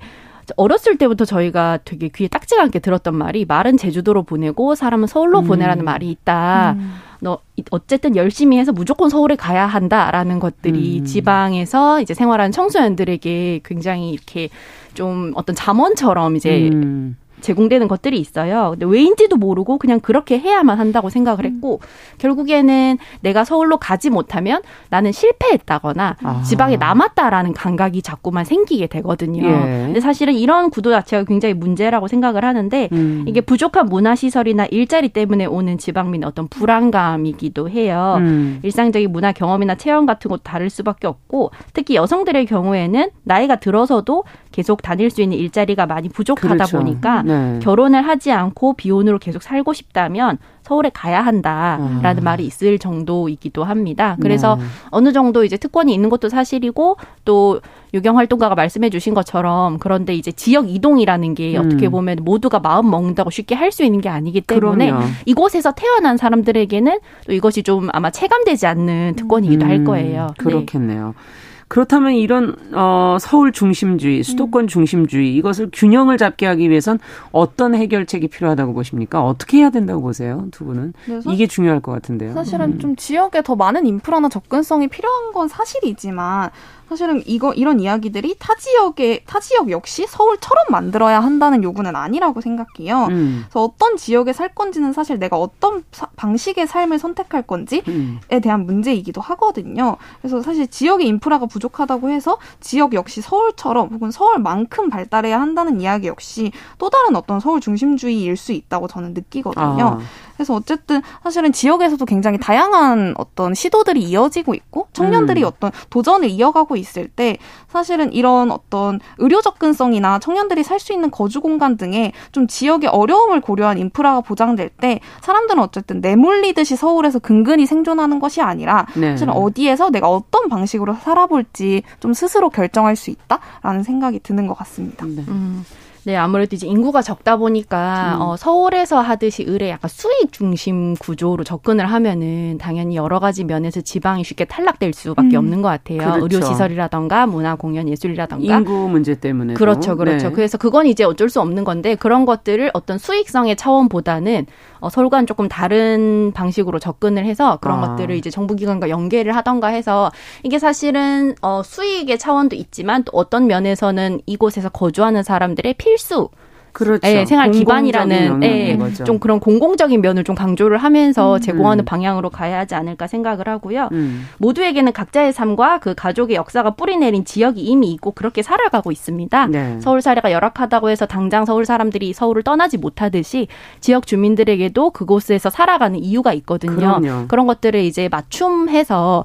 [0.55, 5.47] 어렸을 때부터 저희가 되게 귀에 딱지가 않게 들었던 말이 말은 제주도로 보내고 사람은 서울로 음.
[5.47, 6.75] 보내라는 말이 있다.
[6.77, 6.93] 음.
[7.21, 7.39] 너
[7.71, 11.05] 어쨌든 열심히 해서 무조건 서울에 가야 한다라는 것들이 음.
[11.05, 14.49] 지방에서 이제 생활하는 청소년들에게 굉장히 이렇게
[14.93, 17.17] 좀 어떤 잠원처럼 이제 음.
[17.45, 18.71] 제공되는 것들이 있어요.
[18.71, 21.53] 근데 왜인지도 모르고 그냥 그렇게 해야만 한다고 생각을 음.
[21.53, 21.87] 했고 음.
[22.17, 26.41] 결국에는 내가 서울로 가지 못하면 나는 실패했다거나 아.
[26.43, 29.45] 지방에 남았다라는 감각이 자꾸만 생기게 되거든요.
[29.47, 29.83] 예.
[29.85, 33.25] 근데 사실은 이런 구도 자체가 굉장히 문제라고 생각을 하는데 음.
[33.27, 38.15] 이게 부족한 문화 시설이나 일자리 때문에 오는 지방민의 어떤 불안감이기도 해요.
[38.19, 38.59] 음.
[38.63, 44.81] 일상적인 문화 경험이나 체험 같은 것도 다를 수밖에 없고 특히 여성들의 경우에는 나이가 들어서도 계속
[44.81, 46.77] 다닐 수 있는 일자리가 많이 부족하다 그렇죠.
[46.77, 47.34] 보니까 네.
[47.61, 52.23] 결혼을 하지 않고 비혼으로 계속 살고 싶다면 서울에 가야 한다라는 아.
[52.23, 54.17] 말이 있을 정도이기도 합니다.
[54.19, 54.63] 그래서 네.
[54.89, 57.61] 어느 정도 이제 특권이 있는 것도 사실이고 또
[57.93, 61.65] 유경 활동가가 말씀해 주신 것처럼 그런데 이제 지역 이동이라는 게 음.
[61.65, 65.05] 어떻게 보면 모두가 마음 먹는다고 쉽게 할 수 있는 게 아니기 때문에 그럼요.
[65.25, 69.69] 이곳에서 태어난 사람들에게는 또 이것이 좀 아마 체감되지 않는 특권이기도 음.
[69.69, 70.27] 할 거예요.
[70.37, 71.07] 그렇겠네요.
[71.07, 71.44] 네.
[71.67, 76.99] 그렇다면 이런 어 서울 중심주의, 수도권 중심주의 이것을 균형을 잡게 하기 위해선
[77.31, 79.23] 어떤 해결책이 필요하다고 보십니까?
[79.23, 80.93] 어떻게 해야 된다고 보세요, 두 분은?
[81.07, 82.33] 네, 이게 중요할 것 같은데요.
[82.33, 82.79] 사실은 음.
[82.79, 86.51] 좀 지역에 더 많은 인프라나 접근성이 필요한 건 사실이지만
[86.87, 93.07] 사실은 이거 이런 이야기들이 타 지역의 타 지역 역시 서울처럼 만들어야 한다는 요구는 아니라고 생각해요.
[93.09, 93.43] 음.
[93.45, 98.19] 그래서 어떤 지역에 살 건지는 사실 내가 어떤 사, 방식의 삶을 선택할 건지에 음.
[98.41, 99.97] 대한 문제이기도 하거든요.
[100.21, 106.51] 그래서 사실 지역의 인프라가 부족하다고 해서 지역 역시 서울처럼 혹은 서울만큼 발달해야 한다는 이야기 역시
[106.77, 109.99] 또 다른 어떤 서울 중심주의일 수 있다고 저는 느끼거든요.
[109.99, 109.99] 아.
[110.35, 115.47] 그래서 어쨌든 사실은 지역에서도 굉장히 다양한 어떤 시도들이 이어지고 있고 청년들이 음.
[115.47, 117.37] 어떤 도전을 이어가고 있을 때
[117.69, 123.41] 사실은 이런 어떤 의료 접근성이나 청년들이 살 수 있는 거주 공간 등의 좀 지역의 어려움을
[123.41, 129.11] 고려한 인프라가 보장될 때 사람들은 어쨌든 내몰리듯이 서울에서 근근히 생존하는 것이 아니라 네.
[129.11, 135.05] 사실은 어디에서 내가 어떤 방식으로 살아볼지 좀 스스로 결정할 수 있다라는 생각이 드는 것 같습니다.
[135.05, 135.23] 네.
[135.27, 135.65] 음.
[136.05, 138.21] 네, 아무래도 이제 인구가 적다 보니까 음.
[138.21, 144.23] 어, 서울에서 하듯이 을의 약간 수익 중심 구조로 접근을 하면은 당연히 여러 가지 면에서 지방이
[144.23, 145.37] 쉽게 탈락될 수밖에 음.
[145.37, 145.97] 없는 것 같아요.
[145.97, 146.19] 그렇죠.
[146.21, 150.27] 의료 시설이라던가 문화 공연 예술이라던가 인구 문제 때문에 그렇죠, 그렇죠.
[150.27, 150.33] 네.
[150.33, 154.45] 그래서 그건 이제 어쩔 수 없는 건데 그런 것들을 어떤 수익성의 차원보다는
[154.81, 157.87] 어, 서울과는 조금 다른 방식으로 접근을 해서 그런 아.
[157.87, 160.11] 것들을 이제 정부기관과 연계를 하던가 해서
[160.43, 166.29] 이게 사실은 어, 수익의 차원도 있지만 또 어떤 면에서는 이곳에서 거주하는 사람들의 필수
[166.75, 167.07] 그렇죠.
[167.07, 171.39] 예, 생활 기반이라는 예, 좀 그런 공공적인 면을 좀 강조를 하면서 음.
[171.39, 171.85] 제공하는 음.
[171.85, 173.87] 방향으로 가야 하지 않을까 생각을 하고요.
[173.93, 174.27] 음.
[174.39, 179.47] 모두에게는 각자의 삶과 그 가족의 역사가 뿌리내린 지역이 이미 있고 그렇게 살아가고 있습니다.
[179.47, 179.79] 네.
[179.79, 183.47] 서울 사례가 열악하다고 해서 당장 서울 사람들이 서울을 떠나지 못하듯이
[183.79, 186.75] 지역 주민들에게도 그곳에서 살아가는 이유가 있거든요.
[186.75, 187.27] 그럼요.
[187.29, 189.23] 그런 것들을 이제 맞춤해서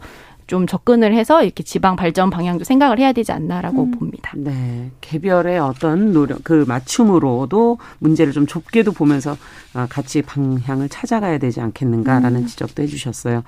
[0.50, 3.90] 좀 접근을 해서 이렇게 지방 발전 방향도 생각을 해야 되지 않나라고 음.
[3.92, 4.32] 봅니다.
[4.34, 4.90] 네.
[5.00, 9.36] 개별의 어떤 노력, 그 맞춤으로도 문제를 좀 좁게도 보면서
[9.74, 12.46] 아, 같이 방향을 찾아가야 되지 않겠는가라는 음.
[12.46, 13.44] 지적도 해주셨어요.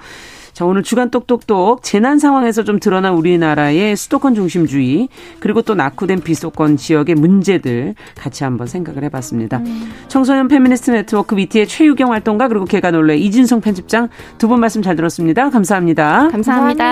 [0.53, 5.09] 자, 오늘 주간 똑똑똑 재난 상황에서 좀 드러난 우리나라의 수도권 중심주의
[5.41, 9.57] 그리고 또 낙후된 비수도권 지역의 문제들 같이 한번 생각을 해봤습니다.
[9.57, 9.91] 음.
[10.07, 15.51] 청소년 페미니스트 네트워크 위티의 최유경 활동가 그리고 놀래 이진성 편집장 두 분 말씀 잘 들었습니다.
[15.51, 16.29] 감사합니다.
[16.31, 16.31] 감사합니다.
[16.31, 16.91] 감사합니다.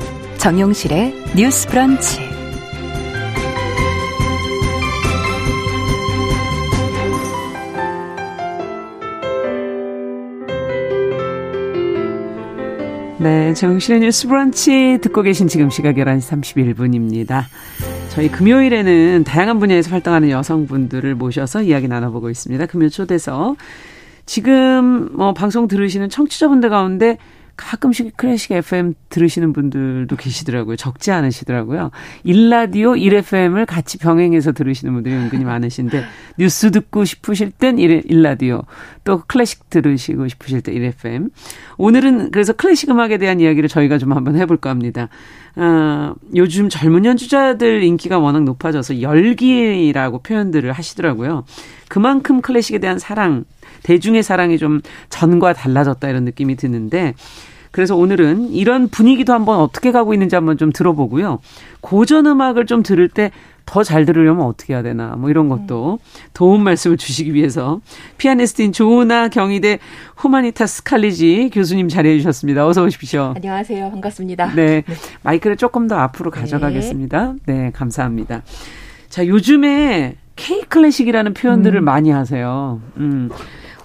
[0.41, 2.19] 정용실의 뉴스 브런치.
[13.19, 17.43] 네, 정실의 뉴스 브런치 듣고 계신 지금 시각 11시 31분입니다.
[18.09, 22.65] 저희 금요일에는 다양한 분야에서 활동하는 여성분들을 모셔서 이야기 나눠보고 있습니다.
[22.65, 23.55] 금요 초대서
[24.25, 27.19] 지금 뭐 방송 들으시는 청취자분들 가운데
[27.61, 30.75] 가끔씩 클래식 FM 들으시는 분들도 계시더라고요.
[30.75, 31.91] 적지 않으시더라고요.
[32.23, 36.03] 일라디오 1FM을 같이 병행해서 들으시는 분들이 은근히 많으신데
[36.37, 38.63] 뉴스 듣고 싶으실 땐 일라디오
[39.03, 41.29] 또 클래식 들으시고 싶으실 때 1FM
[41.77, 45.09] 오늘은 그래서 클래식 음악에 대한 이야기를 저희가 좀 한번 해볼까 합니다.
[45.55, 51.45] 어, 요즘 젊은 연주자들 인기가 워낙 높아져서 열기라고 표현들을 하시더라고요.
[51.89, 53.43] 그만큼 클래식에 대한 사랑
[53.83, 57.13] 대중의 사랑이 좀 전과 달라졌다 이런 느낌이 드는데
[57.71, 61.39] 그래서 오늘은 이런 분위기도 한번 어떻게 가고 있는지 한번 좀 들어보고요.
[61.79, 63.31] 고전 음악을 좀 들을 때
[63.65, 65.99] 더 잘 들으려면 어떻게 해야 되나 뭐 이런 것도
[66.33, 67.79] 도움 말씀을 주시기 위해서
[68.17, 69.79] 피아니스트인 조은아 경희대
[70.17, 72.67] 후마니타스 칼리지 교수님 자리해 주셨습니다.
[72.67, 73.33] 어서 오십시오.
[73.35, 73.91] 안녕하세요.
[73.91, 74.53] 반갑습니다.
[74.55, 74.83] 네.
[75.23, 77.33] 마이크를 조금 더 앞으로 가져가겠습니다.
[77.45, 78.43] 네, 네 감사합니다.
[79.09, 81.85] 자, 요즘에 K 클래식이라는 표현들을 음.
[81.85, 82.81] 많이 하세요.
[82.97, 83.29] 음.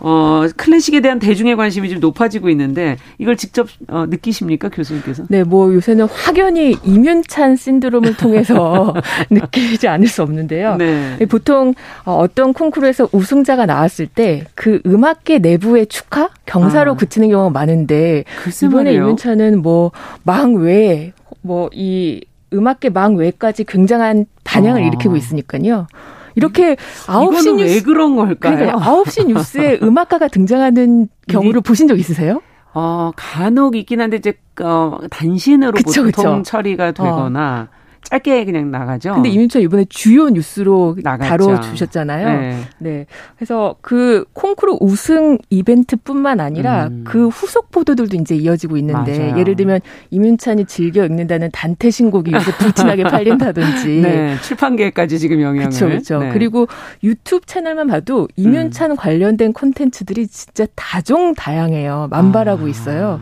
[0.00, 5.24] 어, 클래식에 대한 대중의 관심이 좀 높아지고 있는데 이걸 직접 어, 느끼십니까 교수님께서?
[5.28, 8.94] 네, 뭐 요새는 확연히 이윤찬 신드롬을 통해서
[9.30, 10.76] 느끼지 않을 수 없는데요.
[10.76, 11.16] 네.
[11.28, 16.96] 보통 어, 어떤 콩쿠르에서 우승자가 나왔을 때 그 음악계 내부의 축하 경사로 아.
[16.96, 18.24] 그치는 경우가 많은데
[18.62, 19.92] 이번에 이윤찬은 뭐
[20.24, 24.86] 망 외에 뭐이 음악계 망 외까지 굉장한 반향을 아.
[24.86, 25.86] 일으키고 있으니까요.
[26.36, 26.76] 이렇게
[27.08, 28.76] 아홉 시 뉴스 왜 그런 걸까요?
[28.78, 32.40] 아홉 시 뉴스에 음악가가 등장하는 경우를 보신 적 있으세요?
[32.74, 36.42] 어, 간혹 있긴 한데 이제 어, 단신으로 그쵸, 보통 그쵸.
[36.42, 37.75] 처리가 되거나 어.
[38.08, 39.14] 짧게 그냥 나가죠.
[39.14, 41.46] 근데 이민철 이번에 주요 뉴스로 나갔죠.
[41.46, 42.40] 다뤄주셨잖아요.
[42.40, 42.58] 네.
[42.78, 43.06] 네.
[43.36, 47.04] 그래서 그 콩쿠르 우승 이벤트뿐만 아니라 음.
[47.06, 49.38] 그 후속 보도들도 이제 이어지고 있는데 맞아요.
[49.38, 54.00] 예를 들면 이민찬이 즐겨 읽는다는 단테 신곡이 요새 불티나게 팔린다든지.
[54.02, 54.36] 네.
[54.42, 55.60] 출판계까지 지금 영향을.
[55.68, 55.86] 그렇죠.
[55.86, 56.18] 그렇죠.
[56.20, 56.30] 네.
[56.32, 56.68] 그리고
[57.02, 58.96] 유튜브 채널만 봐도 이민찬 음.
[58.96, 62.08] 관련된 콘텐츠들이 진짜 다종다양해요.
[62.10, 62.68] 만발하고 아.
[62.68, 63.20] 있어요.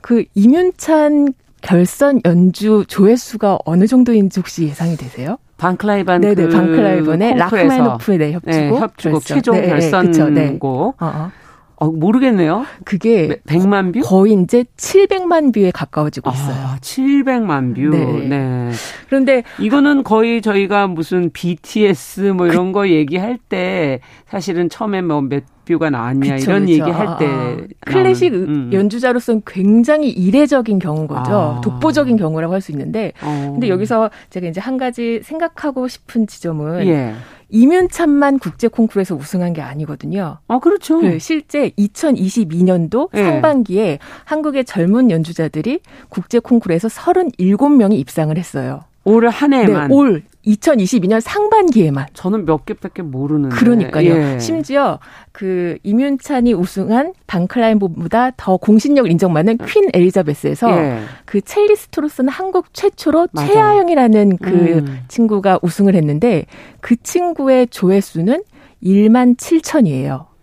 [0.00, 1.32] 그 이윤찬
[1.66, 5.36] 결선 연주 조회수가 어느 정도인지 혹시 예상이 되세요?
[5.56, 10.58] 방클라이반 네네 그 방클라이번의 라흐마노프의 네, 협주곡 네, 협주곡 최종 네, 결선곡 네.
[10.60, 11.30] 어, 어.
[11.78, 12.64] 어, 모르겠네요.
[12.84, 14.00] 그게 100만 뷰?
[14.00, 16.54] 거의 이제 700만 뷰에 가까워지고 있어요.
[16.54, 17.90] 아, 700만 뷰.
[17.90, 18.28] 네.
[18.28, 18.70] 네.
[19.08, 25.44] 그런데 이거는 거의 저희가 무슨 BTS 뭐 이런 그, 거 얘기할 때 사실은 처음에 뭐몇
[25.66, 26.72] 뷰가 나왔냐 그쵸, 이런 그쵸.
[26.72, 27.90] 얘기할 때 아, 아.
[27.90, 28.70] 클래식 음.
[28.72, 31.56] 연주자로서는 굉장히 이례적인 경우인 거죠.
[31.58, 31.60] 아.
[31.60, 33.50] 독보적인 경우라고 할 수 있는데 어.
[33.52, 37.12] 근데 여기서 제가 이제 한 가지 생각하고 싶은 지점은 예.
[37.48, 40.38] 이면찬만 국제 콩쿠르에서 우승한 게 아니거든요.
[40.48, 41.00] 아, 그렇죠.
[41.00, 43.22] 그 실제 2022년도 네.
[43.24, 48.84] 상반기에 한국의 젊은 연주자들이 국제 콩쿠르에서 37명이 입상을 했어요.
[49.04, 49.88] 올 한 해만.
[49.88, 52.06] 네, 올 2022년 상반기에만.
[52.14, 53.56] 저는 몇 개밖에 모르는데.
[53.56, 54.10] 그러니까요.
[54.10, 54.38] 예.
[54.38, 54.98] 심지어
[55.32, 61.00] 그 임윤찬이 우승한 방클라인보다 더 공신력 인정받는 퀸 엘리자베스에서 예.
[61.24, 63.52] 그 첼리스트로서는 한국 최초로 맞아.
[63.52, 65.00] 최하영이라는 그 음.
[65.08, 66.46] 친구가 우승을 했는데
[66.80, 68.42] 그 친구의 조회수는
[68.82, 70.35] 1만 7천이에요.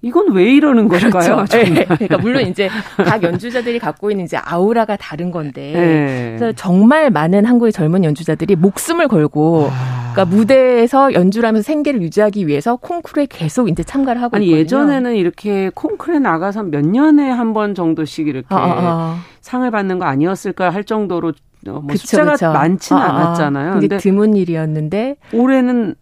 [0.00, 1.10] 이건 왜 이러는 그렇죠.
[1.10, 1.44] 걸까요?
[1.50, 1.84] 네.
[1.84, 6.36] 그러니까 물론 이제 각 연주자들이 갖고 있는 이제 아우라가 다른 건데 네.
[6.38, 10.12] 그래서 정말 많은 한국의 젊은 연주자들이 목숨을 걸고 아.
[10.12, 14.60] 그러니까 무대에서 연주를 하면서 생계를 유지하기 위해서 콩쿠르에 계속 이제 참가를 하고 아니 있거든요.
[14.62, 19.18] 예전에는 이렇게 콩쿠르에 나가서 몇 년에 한 번 정도씩 이렇게 아, 아, 아.
[19.40, 21.28] 상을 받는 거 아니었을까 할 정도로
[21.66, 22.52] 어, 뭐 그쵸, 숫자가 그쵸.
[22.52, 23.00] 많지는.
[23.02, 23.80] 않았잖아요.
[23.80, 25.94] 근데 드문 일이었는데 올해는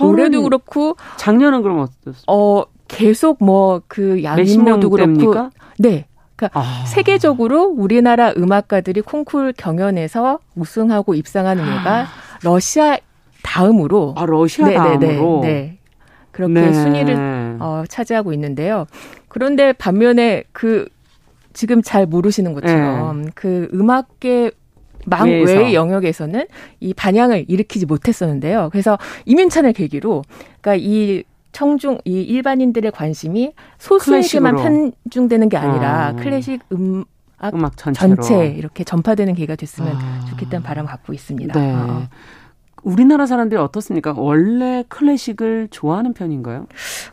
[0.00, 2.22] 올해도 그렇고 작년은 그럼 어땠어요?
[2.26, 6.06] 어 계속 뭐 그 양인모도 그렇고 네.
[6.36, 6.84] 그러니까 아.
[6.86, 12.06] 세계적으로 우리나라 음악가들이 콩쿨 경연에서 우승하고 입상하는 이유가 아.
[12.42, 12.96] 러시아
[13.42, 15.78] 다음으로 아 러시아 네네네, 다음으로 네.
[16.32, 16.72] 그렇게 네.
[16.72, 18.86] 순위를 어, 차지하고 있는데요.
[19.28, 20.88] 그런데 반면에 그
[21.52, 23.30] 지금 잘 모르시는 것처럼 네.
[23.34, 24.50] 그 음악계
[25.06, 26.46] 망 외의 영역에서는
[26.80, 28.70] 이 반향을 일으키지 못했었는데요.
[28.72, 30.24] 그래서 이민찬을 계기로
[30.60, 31.22] 그러니까 이
[31.54, 36.12] 청중 이 일반인들의 관심이 소수에게만 편중되는 게 아니라 아.
[36.12, 37.04] 클래식 음
[37.52, 40.24] 음악 전체 이렇게 전파되는 기회가 됐으면 아.
[40.28, 41.58] 좋겠다는 바람을 갖고 있습니다.
[41.58, 41.72] 네.
[41.72, 42.08] 어.
[42.82, 44.12] 우리나라 사람들이 어떻습니까?
[44.14, 46.66] 원래 클래식을 좋아하는 편인가요?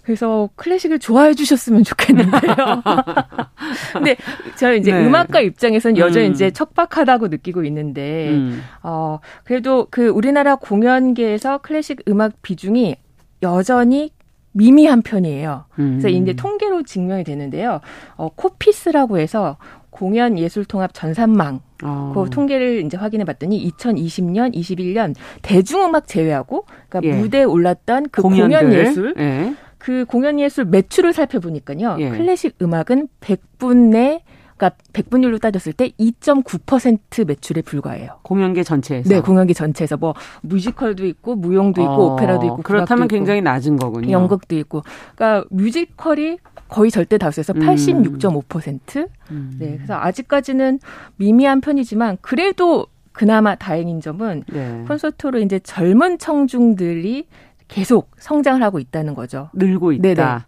[0.04, 2.42] 그래서 클래식을 좋아해 주셨으면 좋겠는데요.
[3.94, 4.18] 근데
[4.58, 5.06] 제가 이제 네.
[5.06, 6.34] 음악가 입장에서는 여전히 음.
[6.34, 8.62] 이제 척박하다고 느끼고 있는데, 음.
[8.84, 12.98] 어, 그래도 그 우리나라 공연계에서 클래식 음악 비중이
[13.42, 14.12] 여전히
[14.54, 15.66] 미미한 편이에요.
[15.80, 16.00] 음.
[16.00, 17.80] 그래서 이제 통계로 증명이 되는데요.
[18.16, 19.58] 어, 코피스라고 해서
[19.90, 22.12] 공연 예술 통합 전산망 어.
[22.16, 27.20] 그 통계를 이제 확인해 봤더니 2020년, 21년 대중음악 제외하고 그러니까 예.
[27.20, 28.60] 무대에 올랐던 그 공연들.
[28.60, 29.54] 공연 예술 예.
[29.78, 31.98] 그 공연 예술 매출을 살펴보니까요.
[32.00, 32.10] 예.
[32.10, 34.24] 클래식 음악은 100분 내
[34.62, 38.20] 그러니까 백분율로 따졌을 때 2.9% 매출에 불과해요.
[38.22, 39.10] 공연계 전체에서.
[39.10, 44.12] 네, 공연계 전체에서 뭐 뮤지컬도 있고 무용도 있고 어, 오페라도 있고 그렇다면 굉장히 낮은 거군요.
[44.12, 44.84] 연극도 있고.
[45.16, 49.10] 그러니까 뮤지컬이 거의 절대 다수에서 86.5%.
[49.32, 49.56] 음.
[49.58, 50.80] 네, 그래서 아직까지는
[51.16, 54.86] 미미한 편이지만 그래도 그나마 다행인 점은 네.
[54.88, 57.26] 콘서트로 이제 젊은 청중들이
[57.68, 59.50] 계속 성장을 하고 있다는 거죠.
[59.54, 60.02] 늘고 있다.
[60.02, 60.40] 네네.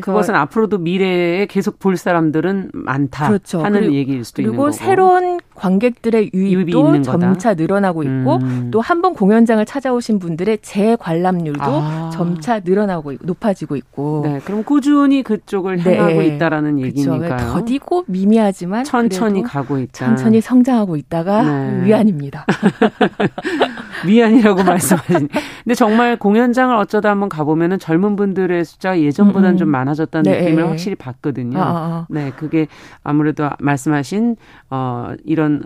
[0.00, 3.62] 그것은 앞으로도 미래에 계속 볼 사람들은 많다 그렇죠.
[3.62, 4.64] 하는 그리고, 얘기일 수도 있는 거고.
[4.64, 8.70] 그리고 새로운 관객들의 유입도 점차 늘어나고 있고 음.
[8.72, 12.10] 또한 번 공연장을 찾아오신 분들의 재관람률도 아.
[12.12, 14.22] 점차 늘어나고 있고 높아지고 있고.
[14.24, 15.96] 네, 그럼 꾸준히 그쪽을 네.
[15.96, 17.52] 향하고 있다라는 얘기니까요.
[17.52, 19.92] 더디고 미미하지만 천천히 가고 있다.
[19.92, 21.84] 천천히 성장하고 있다가 네.
[21.84, 22.46] 위안입니다.
[24.06, 25.28] 미안이라고 말씀하신.
[25.64, 29.56] 근데 정말 공연장을 어쩌다 한번 가보면은 젊은 분들의 숫자가 예전보다는 음.
[29.56, 30.42] 좀 많아졌다는 네.
[30.42, 31.58] 느낌을 확실히 받거든요.
[31.58, 32.06] 아, 아, 아.
[32.10, 32.66] 네, 그게
[33.02, 34.36] 아무래도 말씀하신
[34.70, 35.62] 어 이런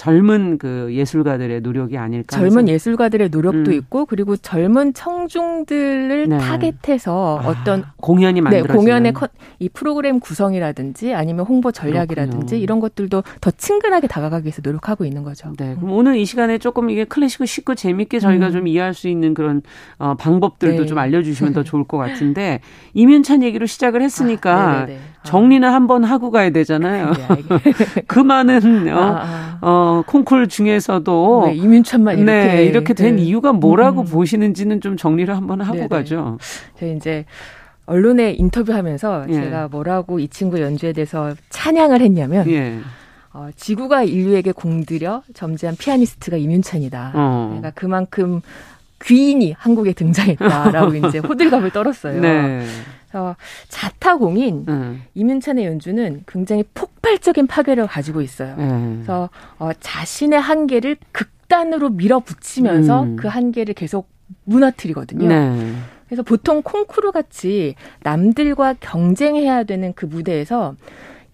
[0.00, 2.34] 젊은 그 예술가들의 노력이 아닐까.
[2.34, 3.72] 젊은 예술가들의 노력도 음.
[3.74, 6.38] 있고 그리고 젊은 청중들을 네.
[6.38, 12.62] 타겟해서 아, 어떤 공연이 만들어 네, 공연의 컨, 이 프로그램 구성이라든지 아니면 홍보 전략이라든지 그렇군요.
[12.62, 15.52] 이런 것들도 더 친근하게 다가가기 위해서 노력하고 있는 거죠.
[15.58, 15.74] 네.
[15.74, 18.52] 그럼 오늘 이 시간에 조금 이게 클래식을 쉽고 재밌게 저희가 음.
[18.52, 19.60] 좀 이해할 수 있는 그런
[19.98, 20.86] 어, 방법들도 네.
[20.86, 22.62] 좀 알려 주시면 더 좋을 것 같은데
[22.94, 24.86] 이민찬 얘기로 시작을 했으니까
[25.19, 27.12] 아, 정리는 한번 하고 가야 되잖아요.
[27.12, 27.44] 네,
[28.06, 29.58] 그 많은 어, 아, 아.
[29.60, 33.22] 어, 콩쿨 중에서도 네, 이민찬만 이렇게 네, 이렇게 된 네.
[33.22, 34.06] 이유가 뭐라고 음.
[34.06, 35.88] 보시는지는 좀 정리를 한번 하고 네네.
[35.88, 36.38] 가죠.
[36.78, 37.26] 저희 이제
[37.86, 39.32] 언론에 인터뷰하면서 예.
[39.34, 42.78] 제가 뭐라고 이 친구 연주에 대해서 찬양을 했냐면 예.
[43.32, 47.12] 어, 지구가 인류에게 공들여 점지한 피아니스트가 이민찬이다.
[47.14, 47.46] 어.
[47.48, 48.40] 그러니까 그만큼
[49.02, 52.20] 귀인이 한국에 등장했다라고 이제 호들갑을 떨었어요.
[52.20, 52.64] 네.
[53.10, 53.36] 그래서
[53.68, 55.02] 자타공인 음.
[55.14, 58.54] 이민찬의 연주는 굉장히 폭발적인 파괴력을 가지고 있어요.
[58.58, 58.98] 음.
[58.98, 63.16] 그래서 어, 자신의 한계를 극단으로 밀어붙이면서 음.
[63.16, 64.08] 그 한계를 계속
[64.44, 65.28] 무너뜨리거든요.
[65.28, 65.74] 네.
[66.06, 70.74] 그래서 보통 콩쿠르 같이 남들과 경쟁해야 되는 그 무대에서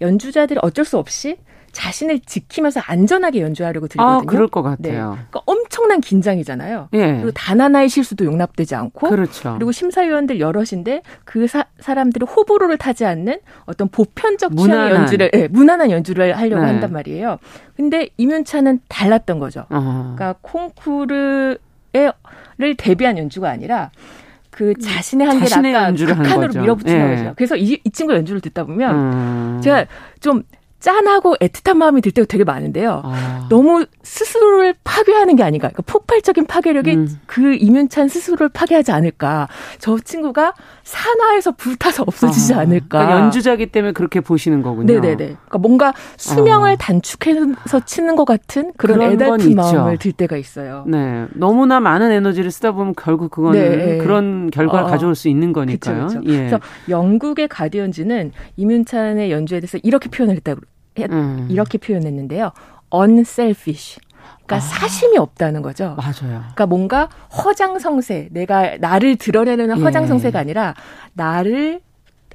[0.01, 1.37] 연주자들이 어쩔 수 없이
[1.77, 4.19] 자신을 지키면서 안전하게 연주하려고 들거든요.
[4.19, 5.11] 아, 그럴 것 같아요.
[5.11, 5.17] 네.
[5.29, 6.89] 그러니까 엄청난 긴장이잖아요.
[6.95, 7.13] 예.
[7.17, 9.55] 그리고 단 하나의 실수도 용납되지 않고 그렇죠.
[9.55, 15.91] 그리고 심사위원들 여럿인데 그 사, 사람들이 호불호를 타지 않는 어떤 보편적 취향의 연주를 네, 무난한
[15.91, 16.69] 연주를 하려고 네.
[16.69, 17.39] 한단 말이에요.
[17.77, 19.67] 근데 임윤찬은 달랐던 거죠.
[19.69, 20.15] 어허.
[20.17, 21.59] 그러니까 콩쿠르를
[22.79, 23.91] 대비한 연주가 아니라
[24.51, 27.17] 그 자신의 한계를 아까 극한으로 밀어붙이는 예.
[27.17, 27.33] 거죠.
[27.37, 29.61] 그래서 이, 이 친구 연주를 듣다 보면 음.
[29.63, 29.85] 제가
[30.21, 30.43] 좀
[30.87, 33.03] 짠하고 애틋한 마음이 들 때가 되게 많은데요.
[33.05, 33.47] 아.
[33.51, 35.67] 너무 스스로를 파괴하는 게 아닌가.
[35.67, 37.21] 그러니까 폭발적인 파괴력이 음.
[37.27, 39.49] 그 이윤찬 스스로를 파괴하지 않을까.
[39.81, 42.61] 저 친구가 산화해서 불타서 없어지지 아.
[42.61, 42.99] 않을까.
[42.99, 44.87] 그러니까 연주자기 때문에 그렇게 보시는 거군요.
[44.87, 45.17] 네네네.
[45.17, 46.77] 그러니까 뭔가 수명을 아.
[46.77, 50.85] 단축해서 치는 것 같은 그런, 그런 애달픈 마음을 들 때가 있어요.
[50.87, 51.27] 네.
[51.35, 53.99] 너무나 많은 에너지를 쓰다 보면 결국 그거는 네.
[53.99, 54.89] 그런 결과를 어.
[54.89, 56.07] 가져올 수 있는 거니까요.
[56.07, 56.33] 그쵸, 그쵸.
[56.33, 56.37] 예.
[56.37, 60.61] 그래서 영국의 가디언즈는 이윤찬의 연주에 대해서 이렇게 표현을 했다고
[61.05, 61.49] 음.
[61.51, 62.53] 이렇게 표현했는데요.
[62.95, 64.01] unselfish.
[64.47, 64.61] 그러니까 아.
[64.61, 65.97] 사심이 없다는 거죠.
[65.97, 66.41] 맞아요.
[66.41, 69.83] 그러니까 뭔가 허장성세, 내가 나를 드러내는 예.
[69.83, 70.75] 허장성세가 아니라
[71.13, 71.81] 나를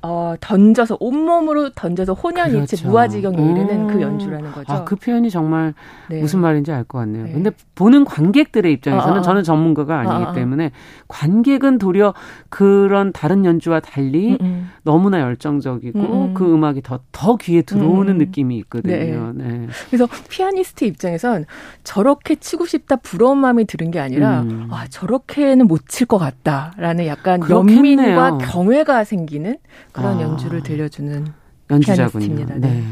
[0.04, 2.90] 어, 던져서 온몸으로 던져서 혼연일체 그렇죠.
[2.90, 4.02] 무아지경에 이르는 그 음.
[4.02, 4.74] 연주라는 거죠.
[4.74, 5.74] 아, 그 표현이 정말
[6.10, 6.20] 네.
[6.20, 7.26] 무슨 말인지 알 것 같네요.
[7.26, 7.32] 네.
[7.34, 9.22] 근데 보는 관객들의 입장에서는 아, 아.
[9.22, 10.72] 저는 전문가가 아니기 아, 아, 때문에
[11.08, 12.14] 관객은 도리어
[12.50, 14.70] 그런 다른 연주와 달리 음, 음.
[14.84, 16.34] 너무나 열정적이고 음, 음.
[16.34, 18.18] 그 음악이 더, 더 귀에 들어오는 음.
[18.18, 19.32] 느낌이 있거든요.
[19.36, 19.48] 네.
[19.48, 19.68] 네.
[19.90, 21.46] 그래서 피아니스트 입장에선
[21.84, 27.40] 저렇게 치고 싶다 부러운 마음이 드는 게 아니라 아, 저렇게는 못 칠 것 같다라는 약간
[27.42, 28.16] 그렇겠네요.
[28.18, 29.58] 연민과 경외가 생기는
[29.92, 30.22] 그런 아.
[30.22, 31.28] 연주를 들려주는
[31.70, 32.46] 연주자군요.
[32.46, 32.56] 네.
[32.58, 32.84] 네.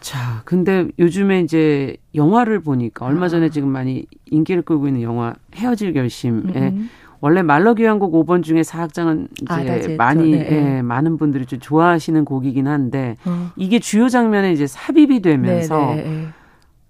[0.00, 5.92] 자, 근데 요즘에 이제 영화를 보니까 얼마 전에 지금 많이 인기를 끌고 있는 영화 헤어질
[5.92, 6.90] 결심에 음.
[7.20, 10.48] 원래 말러 귀환곡 5번 중에 사악장은 이제 아, 많이 네.
[10.50, 13.52] 예, 많은 분들이 좀 좋아하시는 곡이긴 한데 어.
[13.54, 16.28] 이게 주요 장면에 이제 삽입이 되면서 네, 네, 네.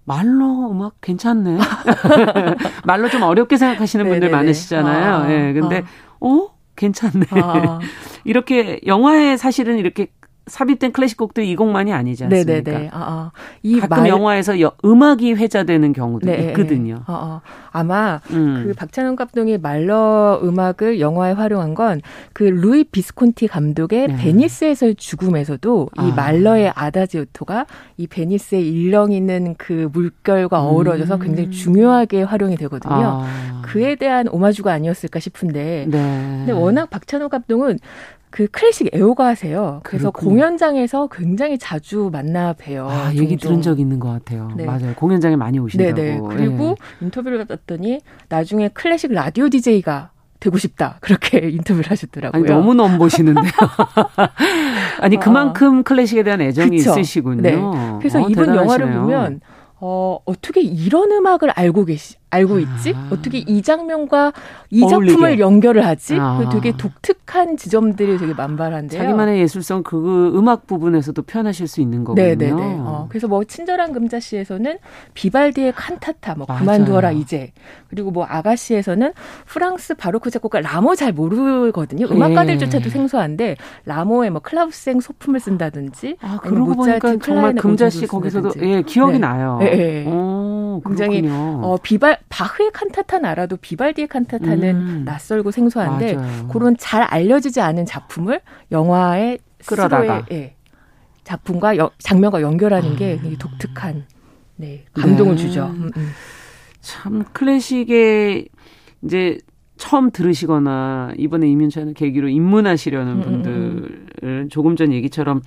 [0.05, 1.59] 말로 음악 괜찮네.
[2.83, 5.15] 말로 좀 어렵게 생각하시는 분들 많으시잖아요.
[5.15, 5.53] 아, 예.
[5.53, 5.83] 근데
[6.19, 7.25] 어, 어 괜찮네.
[7.31, 7.79] 아.
[8.25, 10.07] 이렇게 영화에 사실은 이렇게
[10.47, 12.71] 삽입된 클래식 곡도 이 곡만이 아니지 않습니까?
[12.71, 12.89] 네네네.
[12.91, 13.31] 아, 아.
[13.61, 14.09] 이 가끔 말...
[14.09, 17.03] 영화에서 여, 음악이 회자되는 경우도 네, 있거든요.
[17.05, 17.41] 아, 아.
[17.71, 18.63] 아마 음.
[18.65, 22.01] 그 박찬원 감독이 말러 음악을 영화에 활용한 건
[22.33, 24.17] 그 루이 비스콘티 감독의 네.
[24.17, 26.15] 베니스에서의 죽음에서도 이 아.
[26.15, 27.65] 말러의 아다지오토가
[27.97, 31.19] 이 베니스의 일렁 있는 그 물결과 어우러져서 음.
[31.19, 33.23] 굉장히 중요하게 활용이 되거든요.
[33.23, 33.61] 아.
[33.63, 35.97] 그에 대한 오마주가 아니었을까 싶은데 네.
[36.37, 37.79] 근데 워낙 박찬호 감독은
[38.33, 39.81] 그 클래식 애호가세요.
[39.83, 40.29] 그래서 그렇군요.
[40.31, 42.87] 공연장에서 굉장히 자주 만나 봬요.
[42.89, 43.23] 아, 종종.
[43.23, 44.49] 얘기 들은 적 있는 것 같아요.
[44.57, 44.65] 네.
[44.65, 44.95] 맞아요.
[44.95, 45.93] 공연장에 많이 오신다고.
[45.93, 46.19] 네네.
[46.29, 46.75] 그리고 네.
[47.05, 50.97] 인터뷰를 받았더니 나중에 클래식 라디오 DJ가 되고 싶다.
[51.01, 52.41] 그렇게 인터뷰를 하셨더라고요.
[52.41, 53.51] 아니, 너무 넘보시는데요.
[54.99, 55.83] 아니, 그만큼 어.
[55.83, 56.89] 클래식에 대한 애정이 그쵸?
[56.99, 57.41] 있으시군요.
[57.43, 57.55] 네.
[57.99, 58.61] 그래서 어, 이번 대단하시네요.
[58.63, 59.41] 영화를 보면
[59.79, 62.93] 어, 어떻게 이런 음악을 알고 계시, 알고 있지?
[62.95, 63.09] 아.
[63.11, 64.33] 어떻게 이 장면과
[64.71, 65.11] 이 어울리게.
[65.11, 66.17] 작품을 연결을 하지?
[66.19, 66.49] 아.
[66.51, 69.01] 되게 독특한 지점들이 되게 만발한데요.
[69.01, 72.23] 자기만의 예술성 그 음악 부분에서도 표현하실 수 있는 거군요.
[72.25, 72.61] 네네네.
[72.79, 74.77] 어, 그래서 뭐 친절한 금자씨에서는
[75.13, 76.59] 비발디의 칸타타, 뭐 맞아요.
[76.61, 77.51] 그만두어라 이제
[77.89, 79.13] 그리고 뭐 아가씨에서는
[79.45, 82.07] 프랑스 바로크 작곡가 라모 잘 모르거든요.
[82.07, 82.89] 음악가들조차도 예.
[82.89, 89.19] 생소한데 라모의 뭐 클라우스행 소품을 쓴다든지 아, 그러고 보니까 정말 금자씨 거기서도 예 기억이 네.
[89.19, 89.57] 나요.
[89.59, 90.05] 네.
[90.07, 95.03] 오, 굉장히 어, 비발 바흐의 칸타타는 알아도 비발디의 칸타타는 음.
[95.05, 96.47] 낯설고 생소한데 맞아요.
[96.47, 100.55] 그런 잘 알려지지 않은 작품을 영화에 끌어다가 예,
[101.23, 103.37] 작품과 여, 장면과 연결하는 게 아.
[103.37, 104.05] 독특한
[104.55, 105.41] 네, 감동을 네.
[105.41, 105.65] 주죠.
[105.67, 106.09] 음, 음.
[106.81, 108.49] 참 클래식의
[109.03, 109.37] 이제
[109.77, 115.41] 처음 들으시거나 이번에 이민찬을 계기로 입문하시려는 음, 음, 분들은 조금 전 얘기처럼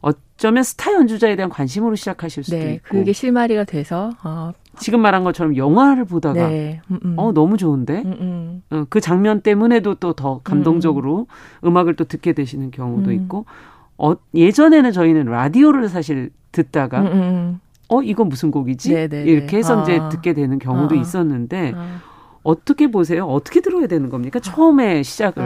[0.00, 4.52] 어쩌면 스타 연주자에 대한 관심으로 시작하실 수도 네, 있고 그게 실마리가 돼서 어.
[4.78, 6.80] 지금 말한 것처럼 영화를 보다가 네.
[6.90, 7.14] 음, 음.
[7.18, 8.62] 어 너무 좋은데 음, 음.
[8.70, 11.26] 어, 그 장면 때문에도 또 더 감동적으로
[11.64, 13.44] 음, 악을 또 듣게 되시는 경우도 있고
[13.98, 17.04] 어, 예전에는 저희는 라디오를 사실 듣다가
[17.88, 19.30] 어 이건 무슨 곡이지 네네네.
[19.30, 19.82] 이렇게 해서 아.
[19.82, 20.98] 이제 듣게 되는 경우도 아.
[20.98, 22.00] 있었는데 아.
[22.42, 23.26] 어떻게 보세요?
[23.26, 24.40] 어떻게 들어야 되는 겁니까?
[24.40, 25.44] 처음에 시작을.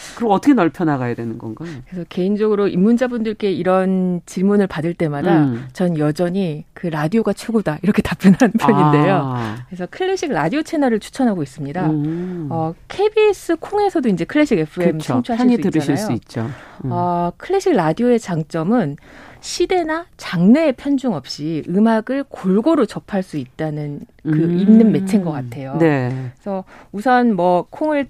[0.00, 0.14] 아.
[0.16, 1.68] 그리고 어떻게 넓혀 나가야 되는 건가요?
[1.88, 5.66] 그래서 개인적으로 입문자분들께 이런 질문을 받을 때마다 음.
[5.72, 9.20] 전 여전히 그 라디오가 최고다 이렇게 답변하는 편인데요.
[9.34, 9.56] 아.
[9.68, 11.90] 그래서 클래식 라디오 채널을 추천하고 있습니다.
[11.90, 12.48] 음.
[12.50, 15.14] 어, KBS 콩에서도 이제 클래식 FM 그쵸.
[15.14, 15.70] 청취하실 수 있잖아요.
[15.70, 16.50] 들으실 수 있죠.
[16.84, 16.90] 음.
[16.92, 18.96] 어, 클래식 라디오의 장점은
[19.40, 24.58] 시대나 장르에 편중 없이 음악을 골고루 접할 수 있다는 그 음.
[24.58, 25.76] 있는 매체인 것 같아요.
[25.78, 26.30] 네.
[26.34, 28.06] 그래서 우선 뭐 콩을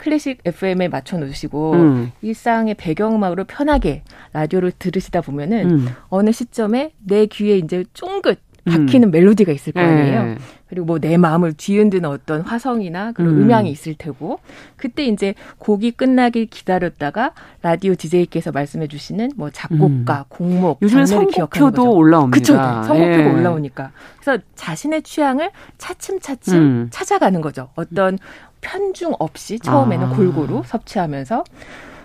[0.00, 2.12] 클래식 FM에 맞춰 놓으시고 음.
[2.22, 5.88] 일상의 배경음악으로 편하게 라디오를 들으시다 보면은 음.
[6.08, 9.10] 어느 시점에 내 귀에 이제 쫑긋 박히는 음.
[9.10, 10.24] 멜로디가 있을 거 아니에요.
[10.24, 10.38] 네.
[10.68, 13.42] 그리고 뭐 내 마음을 뒤흔드는 어떤 화성이나 그런 음.
[13.42, 14.38] 음향이 있을 테고
[14.76, 17.32] 그때 이제 곡이 끝나길 기다렸다가
[17.62, 20.24] 라디오 디제이께서 말씀해 주시는 뭐 작곡가, 음.
[20.28, 22.38] 곡목, 요즘에 선곡표도 올라옵니다.
[22.38, 22.62] 그쵸, 네.
[22.86, 23.32] 선곡표가 예.
[23.32, 23.90] 올라오니까
[24.20, 26.88] 그래서 자신의 취향을 차츰차츰 음.
[26.90, 27.70] 찾아가는 거죠.
[27.74, 28.18] 어떤
[28.60, 30.16] 편중 없이 처음에는 아.
[30.16, 31.44] 골고루 섭취하면서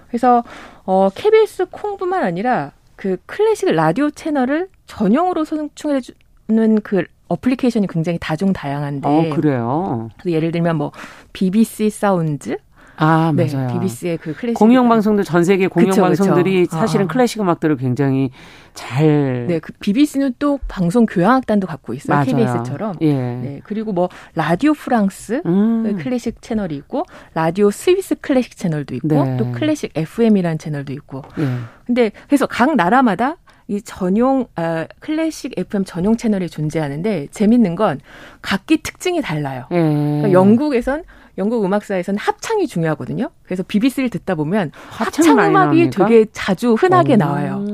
[0.07, 0.43] 그래서
[0.85, 9.07] 어 KBS 콩뿐만 아니라 그 클래식 라디오 채널을 전용으로 송충해 주는 그 어플리케이션이 굉장히 다종다양한데.
[9.07, 10.09] 어, 그래요.
[10.25, 10.91] 예를 들면 뭐
[11.33, 12.57] BBC Sounds,
[12.97, 13.73] 아, 네, 맞아요.
[13.73, 17.07] BBC의 그 클래식 공영 방송들 전 세계 공영 방송들이 사실은 어.
[17.07, 18.31] 클래식 음악들을 굉장히
[18.73, 22.17] 잘 네, 그 BBC는 또 방송 교향악단도 갖고 있어요.
[22.17, 22.25] 맞아요.
[22.25, 22.95] KBS처럼.
[23.01, 23.13] 예.
[23.13, 23.61] 네.
[23.63, 25.97] 그리고 뭐 라디오 프랑스 음.
[26.01, 29.37] 클래식 채널이 있고 라디오 스위스 클래식 채널도 있고 네.
[29.37, 31.23] 또 클래식 FM이라는 채널도 있고.
[31.39, 31.47] 예.
[31.85, 33.37] 근데 그래서 각 나라마다
[33.67, 37.99] 이 전용 아, 클래식 FM 전용 채널이 존재하는데 재밌는 건
[38.41, 39.65] 각기 특징이 달라요.
[39.71, 39.75] 예.
[39.75, 41.03] 그러니까 영국에선
[41.37, 43.29] 영국 음악사에서는 합창이 중요하거든요.
[43.43, 47.17] 그래서 BBC를 듣다 보면 합창 음악이 되게 자주 흔하게 오.
[47.17, 47.65] 나와요.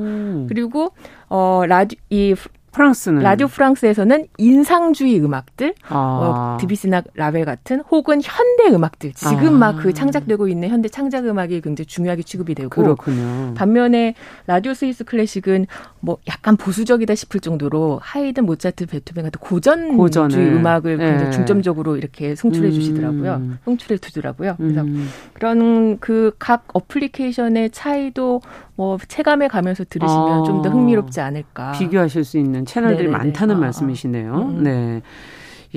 [0.48, 0.94] 그리고
[1.30, 2.36] 어 라디 이
[2.72, 5.96] 프랑스는 라디오 프랑스에서는 인상주의 음악들, 아.
[5.96, 9.74] 어, 드비스나 라벨 같은 혹은 현대 음악들 지금 아.
[9.74, 13.54] 막그 창작되고 있는 현대 창작 음악이 굉장히 중요하게 취급이 되고 그렇군요.
[13.56, 14.16] 반면에
[14.48, 15.68] 라디오 스위스 클래식은
[16.00, 20.54] 뭐 약간 보수적이다 싶을 정도로 하이든, 모차트, 베토벤 같은 고전주의 고전을.
[20.54, 21.32] 음악을 굉장히 네.
[21.32, 22.72] 중점적으로 이렇게 송출해 음.
[22.72, 23.42] 주시더라고요.
[23.66, 24.56] 송출해 두더라고요.
[24.58, 25.08] 그래서 음.
[25.34, 28.42] 그런 그 각 어플리케이션의 차이도
[28.82, 30.44] 뭐 체감해 가면서 들으시면 아.
[30.44, 31.74] 좀더 흥미롭지 않을까.
[31.74, 33.16] 비교하실 수 있는 채널들이 네네네.
[33.16, 33.62] 많다는 아, 아.
[33.62, 34.34] 말씀이시네요.
[34.34, 34.64] 음.
[34.64, 35.02] 네.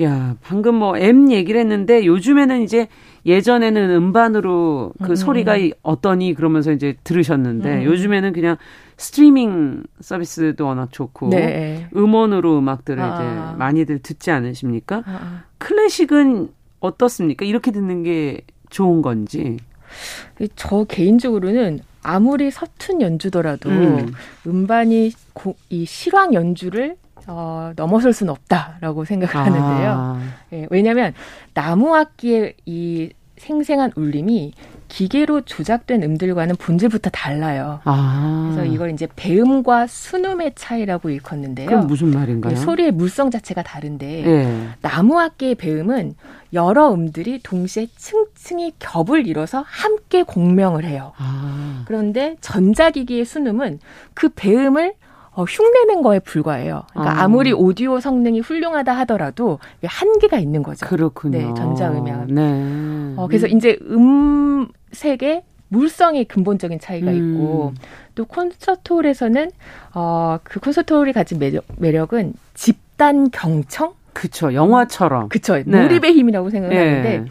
[0.01, 2.87] 야, 방금 뭐 M 얘기를 했는데 요즘에는 이제
[3.27, 5.15] 예전에는 음반으로 그 음.
[5.15, 5.53] 소리가
[5.83, 7.83] 어떠니 그러면서 이제 들으셨는데 음.
[7.83, 8.57] 요즘에는 그냥
[8.97, 11.87] 스트리밍 서비스도 워낙 좋고 네.
[11.95, 13.13] 음원으로 음악들을 아.
[13.13, 15.03] 이제 많이들 듣지 않으십니까?
[15.05, 15.43] 아, 아.
[15.59, 16.49] 클래식은
[16.79, 17.45] 어떻습니까?
[17.45, 18.41] 이렇게 듣는 게
[18.71, 19.57] 좋은 건지.
[20.55, 24.13] 저 개인적으로는 아무리 서툰 연주더라도 음.
[24.67, 25.11] 반이이
[25.87, 26.97] 실황 연주를
[27.27, 29.45] 어, 넘어설 수는 없다라고 생각을 아.
[29.45, 30.19] 하는데요.
[30.53, 31.13] 예, 왜냐하면
[31.55, 34.53] 나무 악기의 이 생생한 울림이
[34.87, 37.79] 기계로 조작된 음들과는 본질부터 달라요.
[37.83, 38.51] 아.
[38.53, 41.67] 그래서 이걸 이제 배음과 순음의 차이라고 일컫는데요.
[41.67, 42.55] 그럼 무슨 말인가요?
[42.55, 44.69] 소리의 물성 자체가 다른데 네.
[44.81, 46.15] 나무 악기의 배음은
[46.53, 51.11] 여러 음들이 동시에 층층이 겹을 이뤄서 함께 공명을 해요.
[51.17, 51.83] 아.
[51.87, 53.79] 그런데 전자기기의 순음은
[54.13, 54.93] 그 배음을
[55.35, 56.83] 어, 흉내낸 거에 불과해요.
[56.91, 57.27] 그러니까 아.
[57.27, 60.85] 무리 오디오 성능이 훌륭하다 하더라도 한계가 있는 거죠.
[60.85, 61.37] 그렇군요.
[61.37, 62.27] 네, 전자음향.
[62.29, 62.41] 네.
[63.15, 67.33] 어, 그래서 이제 음색의 물성이 근본적인 차이가 음.
[67.33, 67.73] 있고
[68.13, 69.51] 또 콘서트홀에서는
[69.93, 73.93] 어, 그 콘서트홀이 가진 매력, 매력은 집단 경청?
[74.13, 75.29] 그쵸, 영화처럼.
[75.29, 75.81] 그쵸, 네.
[75.81, 77.25] 몰입의 힘이라고 생각하는데 네.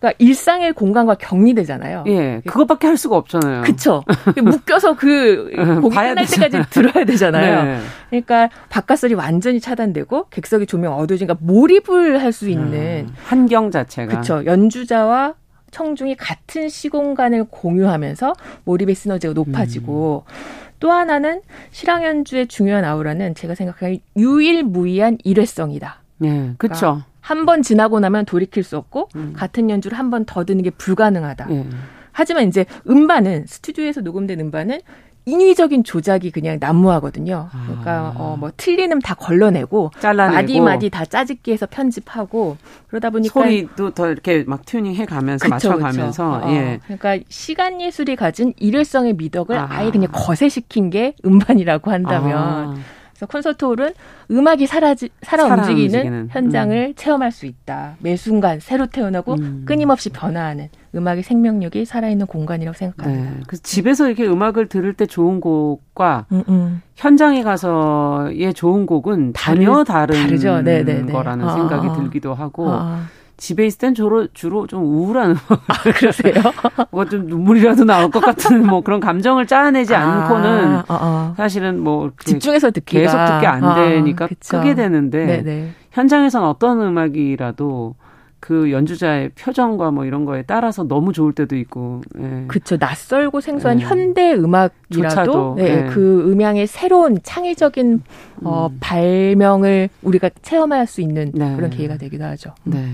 [0.00, 2.04] 그러니까 일상의 공간과 격리되잖아요.
[2.06, 3.62] 예, 그것밖에 할 수가 없잖아요.
[3.62, 4.02] 그쵸.
[4.42, 5.50] 묶여서 그
[5.82, 6.48] 곡이 끝날 되잖아.
[6.48, 7.64] 때까지 들어야 되잖아요.
[7.64, 7.80] 네.
[8.08, 14.44] 그러니까 바깥소리 완전히 차단되고 객석이 조명 어두워지니까 몰입을 할 수 있는 음, 환경 자체가 그쵸.
[14.46, 15.34] 연주자와
[15.72, 18.32] 청중이 같은 시공간을 공유하면서
[18.64, 20.32] 몰입의 시너지가 높아지고 음.
[20.78, 21.40] 또 하나는
[21.72, 26.02] 실황 연주의 중요한 아우라는 제가 생각하기에 유일무이한 일회성이다.
[26.18, 27.02] 네, 그렇죠.
[27.30, 29.32] 한 번 지나고 나면 돌이킬 수 없고 음.
[29.36, 31.46] 같은 연주를 한 번 더 듣는 게 불가능하다.
[31.50, 31.66] 예.
[32.12, 34.80] 하지만 이제 음반은 스튜디오에서 녹음된 음반은
[35.26, 37.48] 인위적인 조작이 그냥 난무하거든요.
[37.66, 38.14] 그러니까 아.
[38.18, 40.34] 어뭐 틀린 음다 걸러내고 잘라내고.
[40.34, 42.56] 마디 마디 다 짜집기 해서 편집하고
[42.88, 46.80] 그러다 보니까 소리도 더 이렇게 막 튜닝해 가면서 맞춰 가면서 어, 예.
[46.84, 49.68] 그러니까 시간 예술이 가진 일회성의 미덕을 아.
[49.70, 52.74] 아예 그냥 거세시킨 게 음반이라고 한다면 아.
[53.20, 53.92] 그래서 콘서트 홀은
[54.30, 56.94] 음악이 사라지, 살아, 살아 움직이는, 움직이는, 현장을 음.
[56.96, 57.96] 체험할 수 있다.
[57.98, 59.62] 매 순간 새로 태어나고 음.
[59.66, 63.30] 끊임없이 변화하는 음악의 생명력이 살아있는 공간이라고 생각합니다.
[63.30, 63.40] 네.
[63.46, 66.82] 그래서 집에서 이렇게 음악을 들을 때 좋은 곡과 음, 음.
[66.96, 70.62] 현장에 가서의 좋은 곡은 전혀 다른 다르죠.
[70.62, 71.12] 네, 네, 네.
[71.12, 73.04] 거라는 아, 생각이 아, 들기도 하고 아.
[73.40, 75.34] 집에 있을 땐 주로, 주로 좀 우울한
[75.66, 76.34] 아, 그러세요?
[76.92, 81.34] 뭐 좀 눈물이라도 나올 것 같은 뭐 그런 감정을 짜내지 아, 않고는 어, 어.
[81.36, 85.70] 사실은 뭐 집중해서 듣기 계속 듣기 안 아, 되니까 끄게 되는데 네네.
[85.92, 87.94] 현장에선 어떤 음악이라도
[88.40, 92.00] 그 연주자의 표정과 뭐 이런 거에 따라서 너무 좋을 때도 있고.
[92.18, 92.44] 예.
[92.48, 92.76] 그렇죠.
[92.80, 93.84] 낯설고 생소한 예.
[93.84, 95.90] 현대 음악이라도 네, 예.
[95.90, 98.02] 그 음향의 새로운 창의적인
[98.42, 98.78] 어, 음.
[98.80, 101.54] 발명을 우리가 체험할 수 있는 네.
[101.54, 102.54] 그런 기회가 되기도 하죠.
[102.64, 102.88] 네.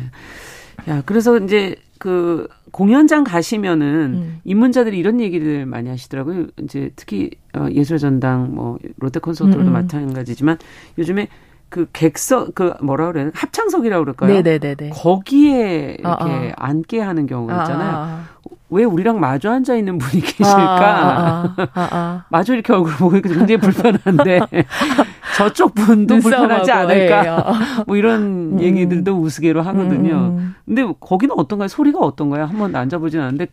[0.88, 4.40] 야, 그래서 이제 그 공연장 가시면은 음.
[4.44, 6.48] 입문자들이 이런 얘기를 많이 하시더라고요.
[6.62, 9.68] 이제 특히 어, 예술 전당 뭐 롯데 콘서트도 음.
[9.68, 9.72] 음.
[9.72, 10.58] 마찬가지지만
[10.98, 11.28] 요즘에
[11.68, 14.42] 그 객석 그 뭐라 그래야 합창석이라고 그럴까요?
[14.42, 14.90] 네네네.
[14.90, 16.52] 거기에 이렇게 아, 아.
[16.56, 17.90] 앉게 하는 경우 아, 있잖아요.
[17.90, 18.24] 아, 아,
[18.68, 21.54] 왜 우리랑 마주 앉아 있는 분이 계실까?
[21.74, 24.40] 아, 마주 이렇게 얼굴 보고 굉장히 불편한데
[25.36, 27.26] 저쪽 분도 불편하지 않을까?
[27.26, 27.36] 예,
[27.86, 28.60] 뭐 이런 음.
[28.60, 30.34] 얘기들도 우스개로 하거든요.
[30.38, 30.54] 음.
[30.64, 31.68] 근데 거기는 어떤가요?
[31.68, 32.44] 소리가 어떤가요?
[32.44, 33.46] 한번 앉아보진 않는데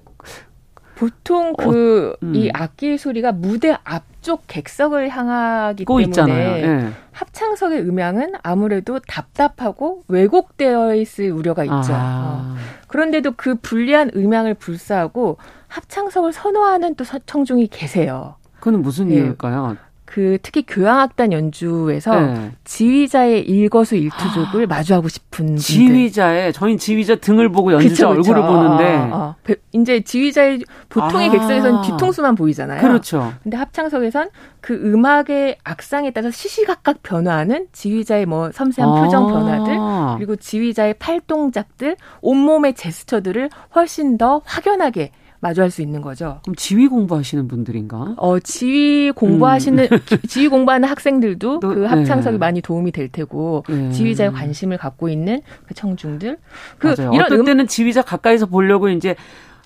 [1.03, 2.49] 보통 그이 어, 음.
[2.53, 6.65] 악기 소리가 무대 앞쪽 객석을 향하기 때문에 있잖아요.
[6.65, 6.89] 네.
[7.11, 11.93] 합창석의 음향은 아무래도 답답하고 왜곡되어 있을 우려가 있죠.
[11.93, 12.55] 아.
[12.55, 12.55] 어.
[12.87, 15.37] 그런데도 그 불리한 음향을 불사하고
[15.67, 18.35] 합창석을 선호하는 또 청중이 계세요.
[18.61, 19.15] 그건 무슨 네.
[19.15, 19.75] 이유일까요?
[20.13, 22.51] 그 특히 교향악단 연주에서 네.
[22.65, 25.55] 지휘자의 일거수 일투족을 아, 마주하고 싶은.
[25.55, 28.31] 지휘자의 저희 지휘자 등을 보고 연주자 그쵸, 그쵸.
[28.31, 29.35] 얼굴을 보는데 아, 아.
[29.71, 30.59] 이제 지휘자의
[30.89, 31.31] 보통의 아.
[31.31, 32.79] 객석에서는 뒤통수만 보이잖아요.
[32.79, 33.33] 그렇죠.
[33.41, 34.29] 근데 합창석에선
[34.61, 39.01] 그 음악의 악상에 따라서 시시각각 변화하는 지휘자의 뭐 섬세한 아.
[39.01, 39.79] 표정 변화들
[40.19, 45.09] 그리고 지휘자의 팔동작들 온몸의 제스처들을 훨씬 더 확연하게
[45.43, 46.39] 마주할 수 있는 거죠.
[46.43, 48.15] 그럼 지휘 공부하시는 분들인가?
[48.15, 49.99] 어, 지휘 공부하시는 음.
[50.27, 52.39] 지휘 공부하는 학생들도 또, 그 합창석이 네.
[52.39, 53.91] 많이 도움이 될 테고 네.
[53.91, 56.37] 지휘자의 관심을 갖고 있는 그 청중들.
[56.77, 57.11] 그 맞아요.
[57.13, 57.45] 이런 어떤 음...
[57.45, 59.15] 때는 지휘자 가까이서 보려고 이제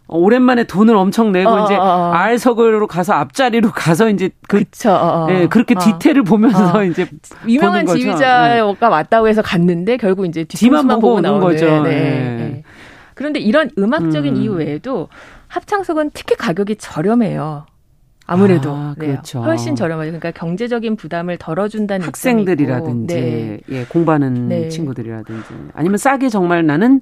[0.08, 2.12] 오랜만에 돈을 엄청 내고 어, 이제 어, 어.
[2.12, 5.28] 알석으로 가서 앞자리로 가서 이제 그 그쵸, 어, 어.
[5.30, 5.80] 예, 그렇게 어.
[5.80, 7.08] 디테일을 보면서 이제
[7.48, 8.88] 유명한 지휘자가 네.
[8.88, 11.84] 왔다고 해서 갔는데 결국 이제 뒤만 보고, 보고 나오는 거죠.
[11.84, 12.00] 네, 네.
[12.38, 12.64] 네.
[13.14, 14.42] 그런데 이런 음악적인 음.
[14.42, 15.10] 이유 외에도
[15.48, 17.66] 합창석은 티켓 가격이 저렴해요.
[18.26, 19.08] 아무래도 아, 네.
[19.08, 19.40] 그렇죠.
[19.40, 20.08] 네, 훨씬 저렴하죠.
[20.12, 23.60] 그러니까 경제적인 부담을 덜어준다는 학생들이라든지 네.
[23.70, 24.68] 예, 공부하는 네.
[24.68, 27.00] 친구들이라든지 아니면 싸게 정말 나는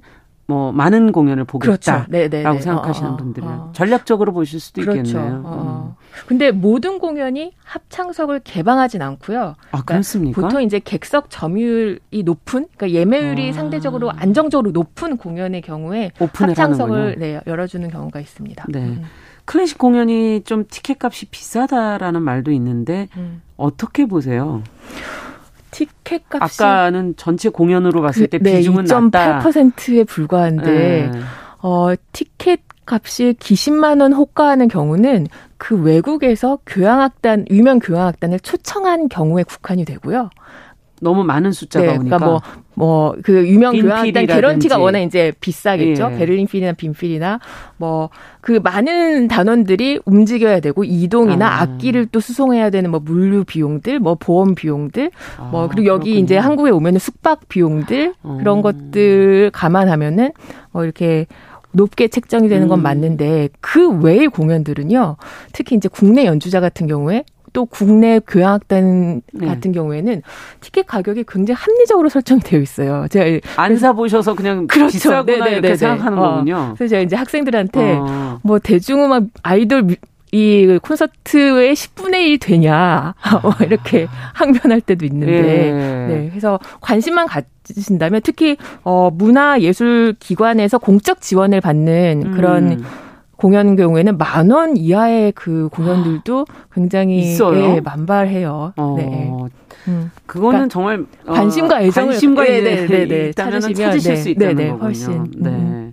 [0.48, 2.06] 뭐 많은 공연을 보겠다라고 그렇죠.
[2.08, 3.70] 네, 네, 생각하시는 어, 어, 분들은 어.
[3.72, 5.00] 전략적으로 보실 수도 그렇죠.
[5.00, 5.42] 있겠네요.
[5.44, 5.94] 어.
[5.96, 6.06] 음.
[6.26, 9.40] 근데 모든 공연이 합창석을 개방하진 않고요.
[9.40, 10.40] 아, 그러니까 그렇습니까?
[10.40, 13.52] 보통 이제 객석 점유율이 높은, 그러니까 예매율이 아.
[13.52, 18.66] 상대적으로 안정적으로 높은 공연의 경우에 합창석을 네, 열어주는 경우가 있습니다.
[18.68, 18.78] 네.
[18.78, 19.02] 음.
[19.44, 23.42] 클래식 공연이 좀 티켓 값이 비싸다라는 말도 있는데 음.
[23.56, 24.62] 어떻게 보세요?
[25.76, 29.40] 티켓 값이 아까는 전체 공연으로 봤을 그, 때 네, 비중은 낮다.
[29.40, 31.20] 2.8%에 불과한데 네.
[31.58, 35.26] 어 티켓 값이 기십만 원 호가하는 경우는
[35.58, 40.30] 그 외국에서 교향악단 유명 교향악단을 초청한 경우에 국한이 되고요.
[41.06, 42.40] 너무 많은 숫자가 네, 오니까 그러니까 뭐
[42.76, 46.10] 뭐 그 유명 교향악단 개런티가 워낙 이제 비싸겠죠.
[46.12, 46.18] 예.
[46.18, 47.40] 베를린 필이나 빈필이나
[47.78, 48.10] 뭐
[48.46, 51.62] 그 많은 단원들이 움직여야 되고 이동이나 아.
[51.62, 56.24] 악기를 또 수송해야 되는 뭐 물류 비용들, 뭐 보험 비용들, 아, 뭐 그리고 여기 그렇군요.
[56.24, 58.36] 이제 한국에 오면은 숙박 비용들 어.
[58.38, 60.30] 그런 것들 감안하면은
[60.70, 61.26] 뭐 이렇게
[61.72, 62.82] 높게 책정이 되는 건 음.
[62.84, 65.16] 맞는데 그 외의 공연들은요.
[65.52, 67.24] 특히 이제 국내 연주자 같은 경우에
[67.56, 69.46] 또 국내 교향악단 네.
[69.46, 70.20] 같은 경우에는
[70.60, 73.06] 티켓 가격이 굉장히 합리적으로 설정이 되어 있어요.
[73.08, 74.92] 제가 안 사 보셔서 그냥 그렇죠.
[74.92, 75.56] 비싸구나 네네네네.
[75.58, 76.20] 이렇게 생각하는 어.
[76.32, 76.74] 거군요.
[76.76, 78.40] 그래서 제가 이제 학생들한테 어.
[78.42, 79.96] 뭐 대중음악 아이돌
[80.32, 85.72] 이 콘서트의 10분의 1 되냐 뭐 이렇게 항변할 때도 있는데 예.
[85.72, 92.84] 네 그래서 관심만 가지신다면 특히 어 문화 예술 기관에서 공적 지원을 받는 그런 음.
[93.36, 97.76] 공연 경우에는 만 원 이하의 그 공연들도 굉장히 있어요?
[97.76, 98.72] 예, 만발해요.
[98.76, 98.94] 어.
[98.96, 99.30] 네.
[99.88, 100.10] 음.
[100.26, 104.16] 그거는 그러니까 정말 어, 관심과 애정을 관심과 네 네 네 네, 네, 있다면 찾으실 네,
[104.16, 104.84] 수 있다는 네네, 거군요.
[104.84, 105.24] 훨씬.
[105.36, 105.50] 네.
[105.50, 105.92] 음.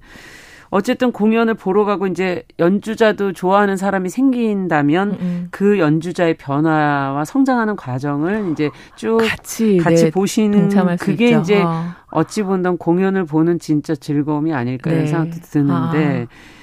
[0.69, 5.47] 어쨌든 공연을 보러 가고 이제 연주자도 좋아하는 사람이 생긴다면 음, 음.
[5.51, 11.41] 그 연주자의 변화와 성장하는 과정을 이제 쭉 같이, 같이 네, 보시는 그게 있죠.
[11.41, 11.89] 이제 어.
[12.09, 15.05] 어찌 본다면 공연을 보는 진짜 즐거움이 아닐까 네.
[15.05, 16.62] 생각도 드는데 아.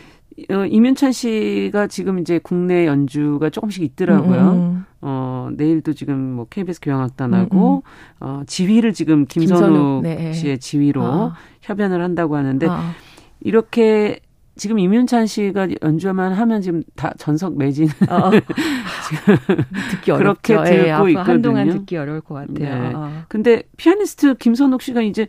[0.50, 4.40] 어, 이윤찬 씨가 지금 이제 국내 연주가 조금씩 있더라고요.
[4.40, 4.84] 음, 음.
[5.00, 7.82] 어, 내일도 지금 뭐 KBS 교향악단하고 음,
[8.20, 10.32] 어, 지휘를 지금 김선욱, 김선욱 네.
[10.32, 11.34] 씨의 지휘로 아.
[11.62, 12.92] 협연을 한다고 하는데 아.
[13.40, 14.20] 이렇게
[14.56, 18.30] 지금 이윤찬 씨가 연주만 하면 지금 다 전석 매진 어, 어.
[19.90, 20.54] 듣기 어렵죠.
[20.54, 21.18] 그렇게 예, 듣고 예, 있거든요.
[21.18, 22.82] 한동안 듣기 어려울 것 같아요.
[22.82, 22.94] 네.
[22.94, 23.22] 어.
[23.28, 25.28] 근데 피아니스트 김선욱 씨가 이제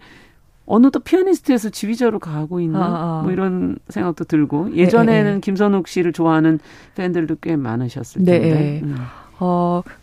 [0.66, 3.24] 어느덧 피아니스트에서 지휘자로 가고 있나 어, 어.
[3.24, 5.40] 뭐 이런 생각도 들고 예전에는 네, 네.
[5.40, 6.60] 김선욱 씨를 좋아하는
[6.96, 8.56] 팬들도 꽤 많으셨을 네, 텐데.
[8.56, 8.82] 네.
[8.84, 8.96] 음.
[9.40, 10.01] 어그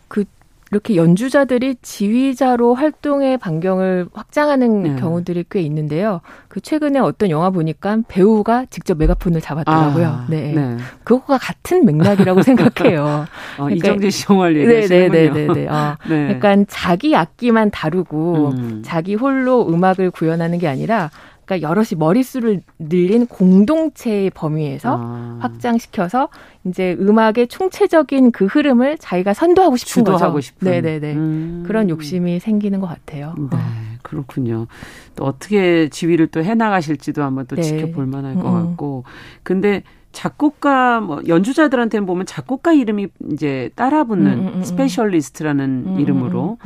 [0.71, 4.95] 이렇게 연주자들이 지휘자로 활동의 반경을 확장하는 네.
[4.95, 6.21] 경우들이 꽤 있는데요.
[6.47, 10.07] 그 최근에 어떤 영화 보니까 배우가 직접 메가폰을 잡았더라고요.
[10.07, 10.53] 아, 네.
[10.53, 10.77] 네.
[11.03, 13.25] 그거와 같은 맥락이라고 생각해요.
[13.57, 15.33] 어, 그러니까, 이정재 씨 영화를 얘기하시는군요.
[15.33, 15.67] 네네네네.
[15.69, 16.29] 어, 네.
[16.29, 18.81] 약간 자기 악기만 다루고 음.
[18.85, 21.09] 자기 홀로 음악을 구현하는 게 아니라
[21.49, 25.37] 그러니까 여럿이 머릿수를 늘린 공동체의 범위에서 아.
[25.41, 26.29] 확장시켜서
[26.65, 30.41] 이제 음악의 총체적인 그 흐름을 자기가 선도하고 싶은 주도하고 거죠.
[30.41, 30.69] 싶은.
[30.69, 31.13] 네네네.
[31.15, 31.63] 음.
[31.65, 33.33] 그런 욕심이 생기는 것 같아요.
[33.49, 33.57] 네,
[34.03, 34.67] 그렇군요.
[35.15, 37.63] 또 어떻게 지휘를 또 해나가실지도 한번 또 네.
[37.63, 38.67] 지켜볼 만할 것 음.
[38.67, 39.05] 같고.
[39.41, 39.81] 근데
[40.11, 44.63] 작곡가 뭐 연주자들한테는 보면 작곡가 이름이 이제 따라 붙는 음, 음, 음, 음.
[44.63, 46.57] 스페셜리스트라는 음, 이름으로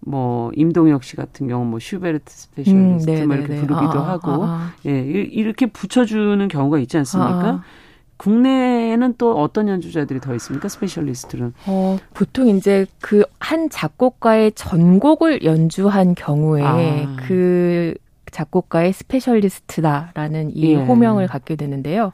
[0.00, 3.60] 뭐 임동혁 씨 같은 경우 뭐 슈베르트 스페셜리스트 네, 뭐 이렇게 네.
[3.60, 4.72] 부르기도 아, 아, 하고 아, 아.
[4.86, 7.32] 예 이렇게 붙여주는 경우가 있지 않습니까?
[7.32, 7.62] 아, 아.
[8.18, 10.68] 국내에는 또 어떤 연주자들이 더 있습니까?
[10.68, 11.54] 스페셜리스트는?
[11.66, 17.16] 어, 보통 이제 그 한 작곡가의 전곡을 연주한 경우에 아.
[17.26, 17.92] 그
[18.30, 20.76] 작곡가의 스페셜리스트다라는 이 예.
[20.76, 22.12] 호명을 갖게 되는데요.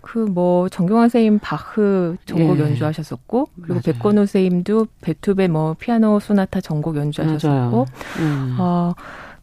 [0.00, 2.62] 그 뭐 정경화 선생님 바흐 전곡 예.
[2.62, 3.82] 연주하셨었고 그리고 맞아요.
[3.84, 7.86] 백건우 선생님도 베토벤 뭐 피아노 소나타 전곡 연주하셨었고
[8.18, 8.56] 음.
[8.58, 8.94] 어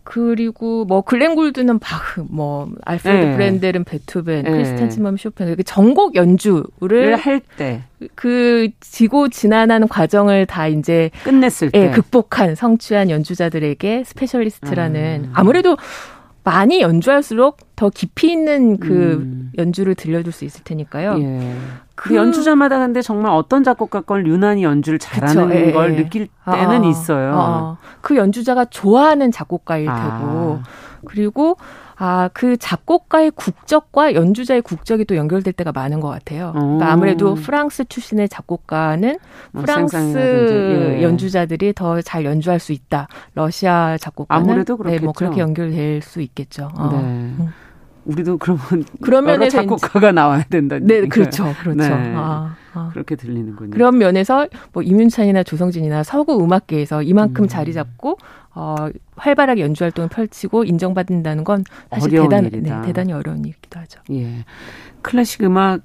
[0.04, 3.34] 그리고 뭐 글렌 굴드는 바흐, 뭐 알프레드 네.
[3.36, 4.52] 브랜델은 베토벤, 네.
[4.52, 7.82] 크리스티안 침머만 쇼팽 이렇게 전곡 연주를 할 때
[8.16, 15.32] 그 지고 지난한 과정을 다 이제 끝냈을 때 예, 극복한 성취한 연주자들에게 스페셜리스트라는 음.
[15.34, 15.78] 아무래도
[16.48, 19.52] 많이 연주할수록 더 깊이 있는 그 음.
[19.58, 21.20] 연주를 들려줄 수 있을 테니까요.
[21.20, 21.56] 예.
[21.94, 25.96] 그 연주자마다 근데 정말 어떤 작곡가 걸 유난히 연주를 잘하는 그쵸, 예, 걸 예.
[25.98, 27.34] 느낄 때는 어, 있어요.
[27.36, 30.20] 어, 그 연주자가 좋아하는 작곡가일 아.
[30.20, 30.60] 테고
[31.04, 31.58] 그리고
[32.00, 36.52] 아, 그 작곡가의 국적과 연주자의 국적이 또 연결될 때가 많은 것 같아요.
[36.54, 39.18] 그러니까 아무래도 프랑스 출신의 작곡가는
[39.52, 41.04] 뭐 프랑스 예.
[41.04, 43.08] 연주자들이 더 잘 연주할 수 있다.
[43.34, 45.00] 러시아 작곡가는 아무래도 그렇겠죠.
[45.00, 46.70] 네, 뭐 그렇게 연결될 수 있겠죠.
[46.76, 46.90] 어.
[46.92, 46.98] 네.
[47.00, 47.48] 음.
[48.06, 50.78] 우리도 그러면 그러면 작곡가가 나와야 된다.
[50.82, 51.80] 네, 그렇죠, 그렇죠.
[51.80, 52.14] 네.
[52.16, 52.90] 아, 아.
[52.94, 53.72] 그렇게 들리는군요.
[53.72, 57.48] 그런 면에서 뭐 이윤찬이나 조성진이나 서구 음악계에서 이만큼 음.
[57.50, 58.18] 자리 잡고
[58.60, 58.76] 어,
[59.16, 64.02] 활발하게 연주 활동을 펼치고 인정받는다는 건 사실 대단, 네, 대단히 어려운 일이기도 하죠.
[64.12, 64.46] 예.
[65.04, 65.80] 클래식 음악에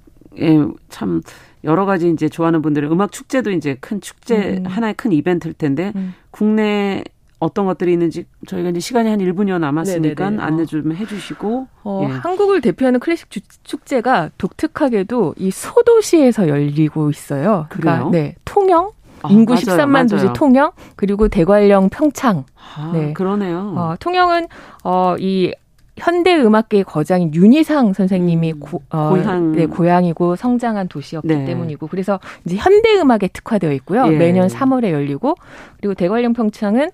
[0.89, 1.21] 참
[1.65, 4.65] 여러 가지 이제 좋아하는 분들은 음악 축제도 이제 큰 축제 음.
[4.65, 6.15] 하나의 큰 이벤트일 텐데 음.
[6.31, 7.05] 국내
[7.41, 10.43] 어떤 것들이 있는지 저희가 이제 시간이 한 1분여 남았으니까 네네네.
[10.43, 12.07] 안내 좀 해주시고 어, 예.
[12.07, 17.67] 한국을 대표하는 클래식 주, 축제가 독특하게도 이 소도시에서 열리고 있어요.
[17.69, 18.93] 그러니까 네 통영
[19.23, 20.07] 아, 인구 맞아요, 13만 맞아요.
[20.09, 22.45] 도시 통영 그리고 대관령 평창.
[22.77, 23.13] 아, 네.
[23.13, 23.75] 그러네요.
[23.77, 24.47] 어, 통영은
[24.85, 25.53] 어, 이
[25.97, 29.53] 현대 음악계의 거장인 윤희상 선생님이 음, 고, 어, 고향.
[29.53, 31.45] 네, 고향이고 성장한 도시였기 네.
[31.45, 34.07] 때문이고 그래서 이제 현대 음악에 특화되어 있고요.
[34.07, 34.17] 예.
[34.17, 35.35] 매년 3월에 열리고
[35.79, 36.91] 그리고 대관령 평창은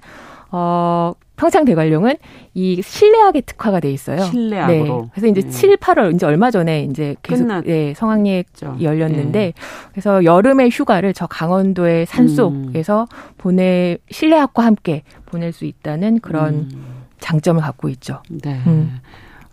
[0.51, 2.17] 어, 평창 대관령은
[2.55, 4.21] 이 실내악에 특화가 돼 있어요.
[4.23, 5.03] 실내악으로.
[5.03, 5.09] 네.
[5.13, 5.51] 그래서 이제 네.
[5.51, 7.67] 7, 8월 이제 얼마 전에 이제 계속 끝났...
[7.67, 8.45] 예, 성황리에
[8.81, 9.53] 열렸는데 네.
[9.93, 13.33] 그래서 여름의 휴가를 저 강원도의 산속에서 음.
[13.39, 17.05] 보내 실내악과 함께 보낼 수 있다는 그런 음.
[17.21, 18.23] 장점을 갖고 있죠.
[18.29, 18.61] 네.
[18.67, 18.99] 음.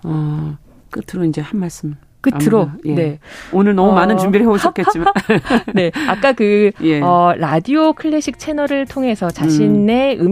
[0.03, 0.57] 어,
[0.89, 2.95] 끝으로 이제 한 말씀 끝으로 예.
[2.95, 3.19] 네.
[3.51, 3.93] 오늘 너무 어...
[3.93, 5.13] 많은 준비를 해오셨겠지만
[5.75, 6.99] 네 아까 그 예.
[7.01, 10.25] 어, 라디오 클래식 채널을 통해서 자신의 음.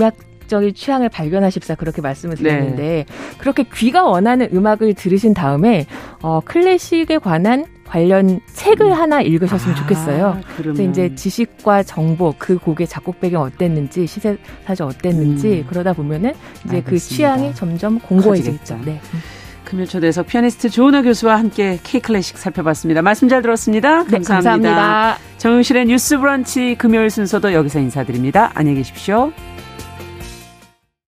[0.54, 3.06] 음악 적인 취향을 발견하십사 그렇게 말씀을 드렸는데 네.
[3.40, 5.88] 그렇게 귀가 원하는 음악을 들으신 다음에
[6.22, 8.94] 어, 클래식에 관한 관련 책을 음.
[8.94, 10.42] 하나 읽으셨으면 아, 좋겠어요.
[10.56, 10.76] 그러면.
[10.76, 15.66] 그래서 이제 지식과 정보, 그 곡의 작곡 배경 어땠는지, 시세 사정 어땠는지 음.
[15.70, 16.34] 그러다 보면은
[16.66, 16.90] 이제 그 알겠습니다.
[16.90, 18.80] 그 취향이 점점 공고해지겠죠.
[18.86, 19.00] 네.
[19.66, 23.02] 금요 초대에서 피아니스트 조은하 교수와 함께 K 클래식 살펴봤습니다.
[23.02, 24.04] 말씀 잘 들었습니다.
[24.04, 24.18] 감사합니다.
[24.18, 25.18] 네, 감사합니다.
[25.38, 28.52] 정용실의 뉴스 브런치 금요일 순서도 여기서 인사드립니다.
[28.54, 29.32] 안녕히 계십시오.